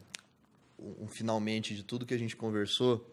[1.02, 3.10] um finalmente de tudo que a gente conversou,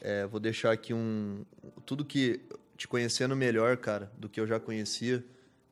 [0.00, 1.44] é, vou deixar aqui um.
[1.84, 2.40] Tudo que.
[2.76, 5.24] Te conhecendo melhor, cara, do que eu já conhecia,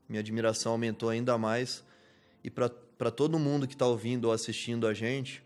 [0.09, 1.85] minha admiração aumentou ainda mais.
[2.43, 5.41] E para todo mundo que está ouvindo ou assistindo a gente,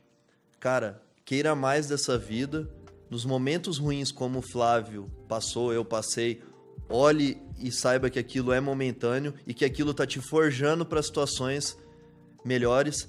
[0.59, 2.69] cara, queira mais dessa vida.
[3.09, 6.43] Nos momentos ruins, como o Flávio passou, eu passei,
[6.89, 11.79] olhe e saiba que aquilo é momentâneo e que aquilo tá te forjando para situações
[12.45, 13.09] melhores.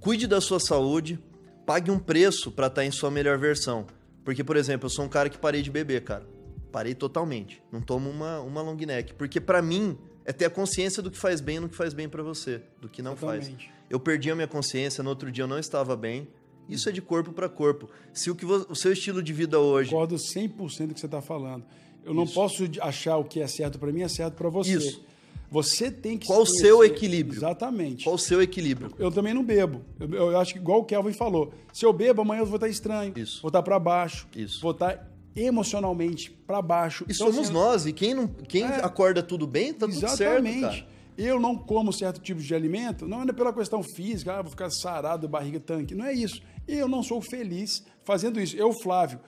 [0.00, 1.22] Cuide da sua saúde,
[1.66, 3.86] pague um preço para estar em sua melhor versão.
[4.24, 6.26] Porque, por exemplo, eu sou um cara que parei de beber, cara.
[6.72, 7.62] Parei totalmente.
[7.70, 9.12] Não tomo uma, uma long neck.
[9.12, 11.92] Porque para mim é ter a consciência do que faz bem e do que faz
[11.92, 13.66] bem para você, do que não Exatamente.
[13.66, 13.78] faz.
[13.90, 16.28] Eu perdi a minha consciência, no outro dia eu não estava bem.
[16.68, 17.88] Isso é de corpo para corpo.
[18.12, 19.90] Se o, que o seu estilo de vida hoje.
[19.90, 21.64] Concordo 100% do que você está falando.
[22.04, 24.76] Eu não posso achar o que é certo para mim é certo para você.
[24.76, 25.02] Isso.
[25.50, 27.38] Você tem que Qual o se seu equilíbrio?
[27.38, 28.04] Exatamente.
[28.04, 28.92] Qual o seu equilíbrio?
[28.98, 29.82] Eu também não bebo.
[29.98, 32.68] Eu, eu acho que, igual o Kelvin falou, se eu bebo, amanhã eu vou estar
[32.68, 33.14] estranho.
[33.16, 33.40] Isso.
[33.40, 34.26] Vou estar para baixo.
[34.36, 34.60] Isso.
[34.60, 37.04] Vou estar emocionalmente para baixo.
[37.08, 37.86] E Então, somos assim, nós.
[37.86, 38.84] E quem, não, quem É.
[38.84, 40.86] acorda tudo bem, tá tudo certo, Exatamente.
[41.16, 44.70] Eu não como certo tipo de alimento, não é pela questão física, ah, vou ficar
[44.70, 45.94] sarado, barriga tanque.
[45.94, 46.40] Não é isso.
[46.68, 48.56] Eu não sou feliz fazendo isso.
[48.56, 49.18] Eu, Flávio,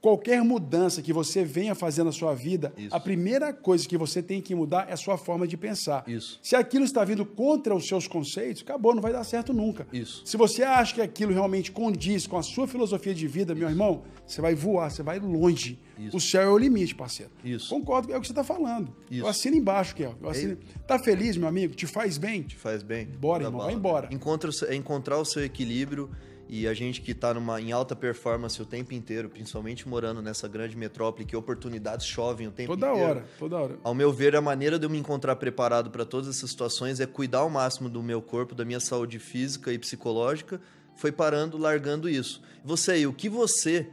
[0.00, 2.94] qualquer mudança que você venha fazer na sua vida, Isso.
[2.94, 6.04] a primeira coisa que você tem que mudar é a sua forma de pensar.
[6.06, 6.38] Isso.
[6.42, 9.86] Se aquilo está vindo contra os seus conceitos, acabou, não vai dar certo nunca.
[9.92, 10.22] Isso.
[10.24, 14.04] Se você acha que aquilo realmente condiz com a sua filosofia de vida, meu irmão,
[14.24, 15.78] você vai voar, você vai longe.
[15.98, 16.16] Isso.
[16.16, 17.32] O céu é o limite, parceiro.
[17.42, 17.68] Isso.
[17.70, 18.94] Concordo, é o que você está falando.
[19.10, 19.22] Isso.
[19.22, 20.14] Eu assino embaixo, Kel.
[20.22, 20.56] Eu assino...
[20.86, 21.74] Tá feliz, meu amigo?
[21.74, 22.42] Te faz bem?
[22.42, 23.06] Te faz bem.
[23.06, 23.70] Bora, Dá irmão, bala.
[23.70, 24.08] vai embora.
[24.12, 26.10] Encontra, é encontrar o seu equilíbrio
[26.48, 30.76] e a gente que está em alta performance o tempo inteiro, principalmente morando nessa grande
[30.76, 33.08] metrópole, que oportunidades chovem o tempo Toda inteiro.
[33.10, 33.78] hora, toda hora.
[33.82, 37.06] Ao meu ver, a maneira de eu me encontrar preparado para todas essas situações é
[37.06, 40.60] cuidar ao máximo do meu corpo, da minha saúde física e psicológica.
[40.96, 42.40] Foi parando, largando isso.
[42.64, 43.88] Você aí, o que você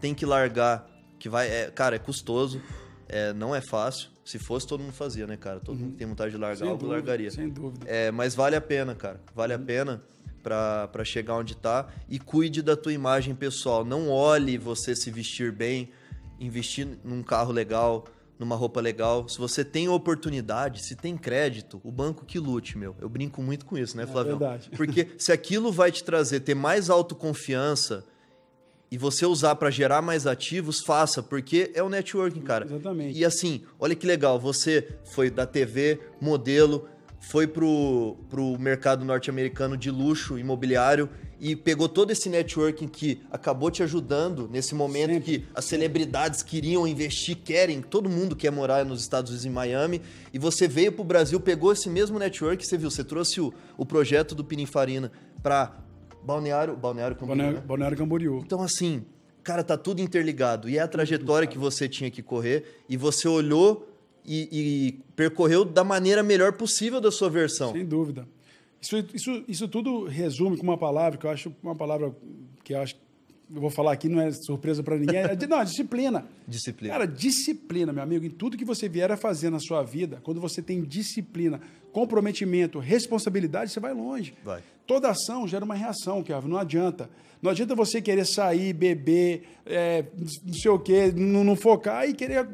[0.00, 0.88] tem que largar?
[1.18, 2.60] Que vai, é, cara, é custoso,
[3.08, 4.10] é, não é fácil.
[4.24, 5.60] Se fosse, todo mundo fazia, né, cara?
[5.60, 7.30] Todo mundo que tem vontade de largar Sem algo, dúvida, largaria.
[7.30, 7.86] sem dúvida.
[7.88, 9.20] É, mas vale a pena, cara.
[9.34, 10.02] Vale a pena
[10.46, 11.88] pra chegar onde tá.
[12.08, 13.84] E cuide da tua imagem pessoal.
[13.84, 15.90] Não olhe você se vestir bem,
[16.38, 18.04] investir num carro legal,
[18.38, 19.28] numa roupa legal.
[19.28, 22.94] Se você tem oportunidade, se tem crédito, o banco que lute, meu.
[23.00, 24.38] Eu brinco muito com isso, né, Flavião?
[24.38, 24.70] verdade.
[24.76, 28.04] Porque se aquilo vai te trazer ter mais autoconfiança
[28.90, 32.64] e você usar pra gerar mais ativos, faça, porque é o networking, cara.
[32.66, 33.18] Exatamente.
[33.18, 36.88] E assim, olha que legal, você foi da TV, modelo,
[37.20, 41.08] foi pro, pro mercado norte-americano de luxo imobiliário
[41.40, 45.38] e pegou todo esse networking que acabou te ajudando nesse momento Sempre.
[45.38, 50.00] que as celebridades queriam investir, querem, todo mundo quer morar nos Estados Unidos, em Miami,
[50.32, 53.84] e você veio pro Brasil, pegou esse mesmo network, você viu, você trouxe o, o
[53.84, 55.12] projeto do Pininfarina
[55.42, 55.76] para
[56.22, 57.66] Balneário, Balneário Camboriú, Balneário, né?
[57.66, 58.42] Balneário Camboriú.
[58.44, 59.04] Então, assim,
[59.42, 60.68] cara, tá tudo interligado.
[60.68, 63.95] E é a trajetória que você tinha que correr e você olhou
[64.26, 67.72] e, e percorreu da maneira melhor possível da sua versão.
[67.72, 68.26] Sem dúvida.
[68.80, 72.14] Isso, isso, isso tudo resume com uma palavra que eu acho uma palavra
[72.62, 72.96] que eu acho
[73.54, 76.26] eu vou falar aqui não é surpresa para ninguém, é não, é disciplina.
[76.48, 76.92] Disciplina.
[76.92, 80.40] Cara, disciplina, meu amigo, em tudo que você vier a fazer na sua vida, quando
[80.40, 81.60] você tem disciplina,
[81.92, 84.34] comprometimento, responsabilidade, você vai longe.
[84.44, 84.62] Vai.
[84.84, 87.08] Toda ação gera uma reação, Kevin, não adianta.
[87.40, 90.04] Não adianta você querer sair, beber, é,
[90.44, 92.48] não sei o quê, não, não focar e querer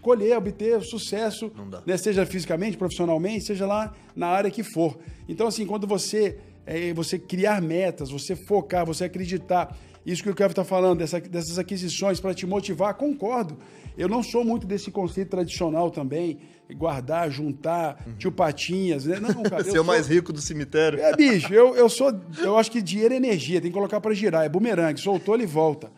[0.00, 1.52] colher, obter sucesso,
[1.86, 4.98] né, seja fisicamente, profissionalmente, seja lá na área que for.
[5.28, 9.76] Então, assim, quando você é você criar metas, você focar, você acreditar.
[10.04, 13.58] Isso que o Kevin está falando, dessa, dessas aquisições para te motivar, concordo.
[13.98, 16.38] Eu não sou muito desse conceito tradicional também,
[16.74, 18.14] guardar, juntar, uhum.
[18.16, 19.18] tio Patinhas, né?
[19.20, 19.62] Não, cara.
[19.64, 21.00] Ser o mais rico do cemitério.
[21.00, 22.18] É, bicho, eu, eu sou.
[22.38, 25.46] Eu acho que dinheiro é energia, tem que colocar para girar, é bumerangue, soltou, ele
[25.46, 25.90] volta.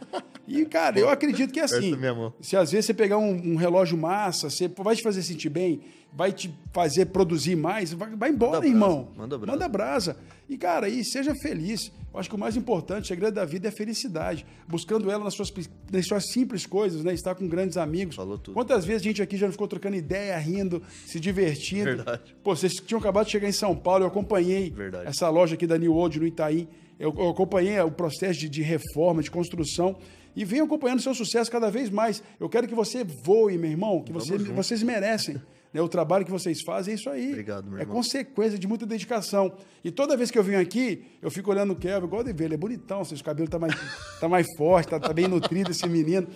[0.46, 1.94] E, cara, eu acredito que é assim.
[2.40, 5.82] Se às vezes você pegar um, um, relógio massa, você vai te fazer sentir bem,
[6.12, 9.04] vai te fazer produzir mais, vai, vai embora, Manda irmão.
[9.04, 9.18] Brasa.
[9.18, 9.52] Manda brasa.
[9.52, 10.16] Manda brasa.
[10.48, 11.92] E, cara, e seja feliz.
[12.12, 14.44] Eu acho que o mais importante, o segredo da vida é a felicidade.
[14.68, 15.50] Buscando ela nas suas,
[15.90, 17.14] nas suas simples coisas, né?
[17.14, 18.16] Estar com grandes amigos.
[18.16, 18.52] Falou tudo.
[18.52, 21.84] Quantas vezes a gente aqui já ficou trocando ideia, rindo, se divertindo.
[21.84, 22.36] Verdade.
[22.42, 25.08] Pô, vocês tinham acabado de chegar em São Paulo, eu acompanhei Verdade.
[25.08, 26.68] essa loja aqui da New Old no Itaim.
[26.98, 29.96] Eu, eu acompanhei o processo de, de reforma, de construção
[30.34, 32.22] e venho acompanhando seu sucesso cada vez mais.
[32.40, 35.40] Eu quero que você voe, meu irmão, que você, vocês merecem.
[35.72, 35.80] Né?
[35.80, 37.30] O trabalho que vocês fazem é isso aí.
[37.30, 37.94] Obrigado, meu é irmão.
[37.94, 39.52] É consequência de muita dedicação.
[39.82, 42.44] E toda vez que eu venho aqui, eu fico olhando o Kevin, igual de ver,
[42.44, 43.74] ele é bonitão, seus cabelos tá mais,
[44.20, 46.26] tá mais forte, tá, tá bem nutrido esse menino.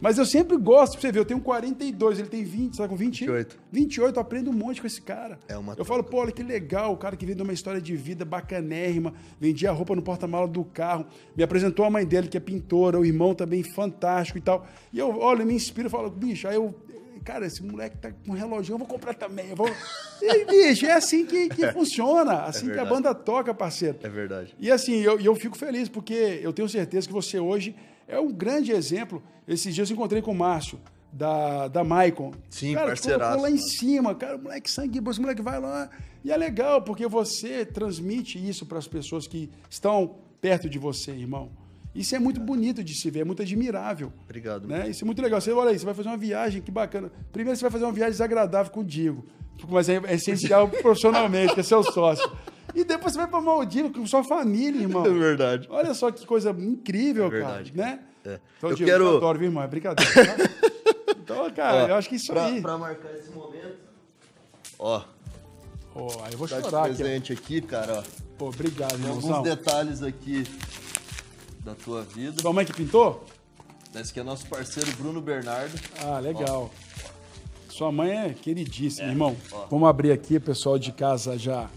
[0.00, 2.88] Mas eu sempre gosto, pra você ver, eu tenho 42, ele tem 20, você tá
[2.88, 3.20] com 20?
[3.20, 3.58] 28.
[3.72, 5.38] 28, eu aprendo um monte com esse cara.
[5.48, 7.80] É uma Eu falo, pô, olha que legal, o cara que veio de uma história
[7.80, 12.36] de vida bacanérrima, vendia roupa no porta-mala do carro, me apresentou a mãe dele, que
[12.36, 14.66] é pintora, o irmão também fantástico e tal.
[14.92, 16.74] E eu, olha, me inspiro, eu falo, bicho, aí eu
[17.26, 19.50] cara, esse moleque tá com um relógio, eu vou comprar também.
[19.50, 19.68] Eu vou...
[20.22, 23.98] E bicho, é assim que, que funciona, é assim é que a banda toca, parceiro.
[24.02, 24.54] É verdade.
[24.58, 27.76] E assim, eu, eu fico feliz, porque eu tenho certeza que você hoje
[28.08, 29.22] é um grande exemplo.
[29.46, 30.80] Esses dias eu encontrei com o Márcio,
[31.12, 32.32] da, da Maicon.
[32.48, 33.42] Sim, cara, parceiraço.
[33.42, 35.90] lá em cima, cara, o moleque sangue, esse moleque vai lá.
[36.24, 41.10] E é legal, porque você transmite isso para as pessoas que estão perto de você,
[41.10, 41.50] irmão.
[41.96, 44.12] Isso é muito bonito de se ver, é muito admirável.
[44.24, 44.68] Obrigado.
[44.68, 44.90] Né?
[44.90, 45.40] Isso é muito legal.
[45.40, 47.10] Você olha aí, você vai fazer uma viagem, que bacana.
[47.32, 49.24] Primeiro você vai fazer uma viagem desagradável com o Diego,
[49.66, 52.30] mas é essencial profissionalmente, que é seu sócio.
[52.74, 55.06] E depois você vai para Maldivas com sua família, irmão.
[55.06, 55.66] É verdade.
[55.70, 57.88] Olha só que coisa incrível, é verdade, cara.
[57.88, 58.00] Né?
[58.26, 58.40] É.
[58.58, 59.04] Então, eu Diego, quero...
[59.04, 59.62] eu adoro, viu, irmão?
[59.62, 60.12] É brincadeira.
[60.12, 60.50] Tá?
[61.16, 62.60] então, cara, ó, eu acho que isso pra, aí.
[62.60, 63.78] Para marcar esse momento,
[64.78, 65.02] ó.
[65.94, 68.02] Oh, aí eu vou tá chorar de presente aqui, aqui cara, ó.
[68.36, 69.36] Pô, obrigado, irmãozão.
[69.36, 70.44] alguns detalhes aqui
[71.66, 72.40] da tua vida.
[72.40, 73.24] Sua mãe que pintou?
[73.92, 75.74] Esse aqui é nosso parceiro Bruno Bernardo.
[76.00, 76.70] Ah, legal.
[76.72, 77.72] Ó.
[77.72, 79.10] Sua mãe é queridíssima, é.
[79.10, 79.36] irmão.
[79.50, 79.66] Ó.
[79.66, 81.68] Vamos abrir aqui, o pessoal de casa já.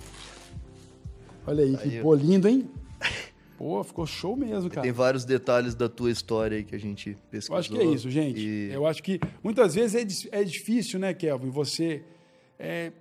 [1.48, 2.70] Olha aí, aí que pô lindo, hein?
[3.58, 4.84] Pô, ficou show mesmo, cara.
[4.84, 7.56] Tem vários detalhes da tua história aí que a gente pesquisou.
[7.56, 8.40] Eu acho que é isso, gente.
[8.40, 8.72] E...
[8.72, 11.50] Eu acho que muitas vezes é, é difícil, né, Kelvin?
[11.50, 12.04] Você.
[12.58, 12.94] É,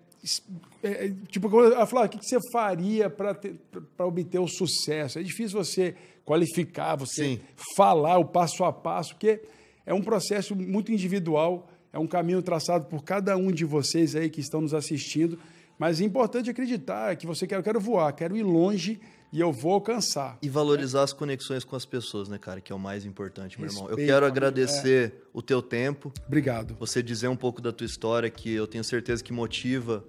[0.83, 5.21] é, é tipo, ela fala, o que você faria para obter o sucesso?
[5.21, 5.95] É difícil você
[6.29, 7.41] qualificar, você Sim.
[7.75, 9.41] falar o passo a passo, porque
[9.87, 14.29] é um processo muito individual, é um caminho traçado por cada um de vocês aí
[14.29, 15.39] que estão nos assistindo.
[15.79, 19.01] Mas é importante acreditar que você quer, eu quero voar, quero ir longe
[19.33, 20.37] e eu vou alcançar.
[20.43, 22.61] E valorizar as conexões com as pessoas, né, cara?
[22.61, 23.89] Que é o mais importante, meu irmão.
[23.89, 25.23] Eu quero agradecer é.
[25.33, 26.13] o teu tempo.
[26.27, 26.77] Obrigado.
[26.79, 30.05] Você dizer um pouco da tua história, que eu tenho certeza que motiva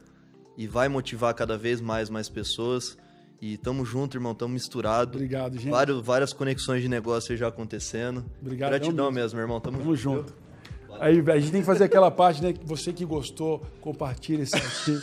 [0.57, 2.97] e vai motivar cada vez mais mais pessoas.
[3.41, 5.15] E tamo junto, irmão, tamo misturado.
[5.15, 5.71] Obrigado, gente.
[5.71, 8.25] Vários, várias conexões de negócio já acontecendo.
[8.41, 8.71] Obrigado.
[8.71, 9.21] Gratidão mesmo.
[9.21, 9.61] mesmo, irmão.
[9.61, 10.33] Tamo, tamo junto.
[10.99, 12.53] Aí a gente tem que fazer aquela parte, né?
[12.65, 14.99] Você que gostou, compartilha esse aqui.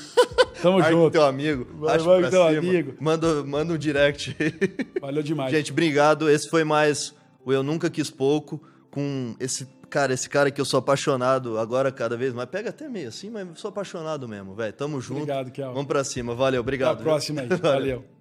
[0.60, 1.12] Tamo Marque junto.
[1.12, 1.66] teu amigo.
[1.78, 2.94] Vai, vai teu amigo.
[3.00, 4.36] Manda, manda um direct.
[5.00, 5.50] Valeu demais.
[5.50, 6.28] Gente, obrigado.
[6.28, 7.14] Esse foi mais
[7.44, 11.90] o Eu Nunca Quis Pouco com esse cara, esse cara que eu sou apaixonado agora
[11.90, 12.48] cada vez mais.
[12.48, 14.72] Pega até meio assim, mas sou apaixonado mesmo, velho.
[14.72, 15.22] Tamo junto.
[15.22, 15.72] Obrigado, Kel.
[15.72, 16.34] Vamos pra cima.
[16.34, 16.94] Valeu, obrigado.
[16.94, 17.48] Até a próxima aí.
[17.56, 18.15] Valeu.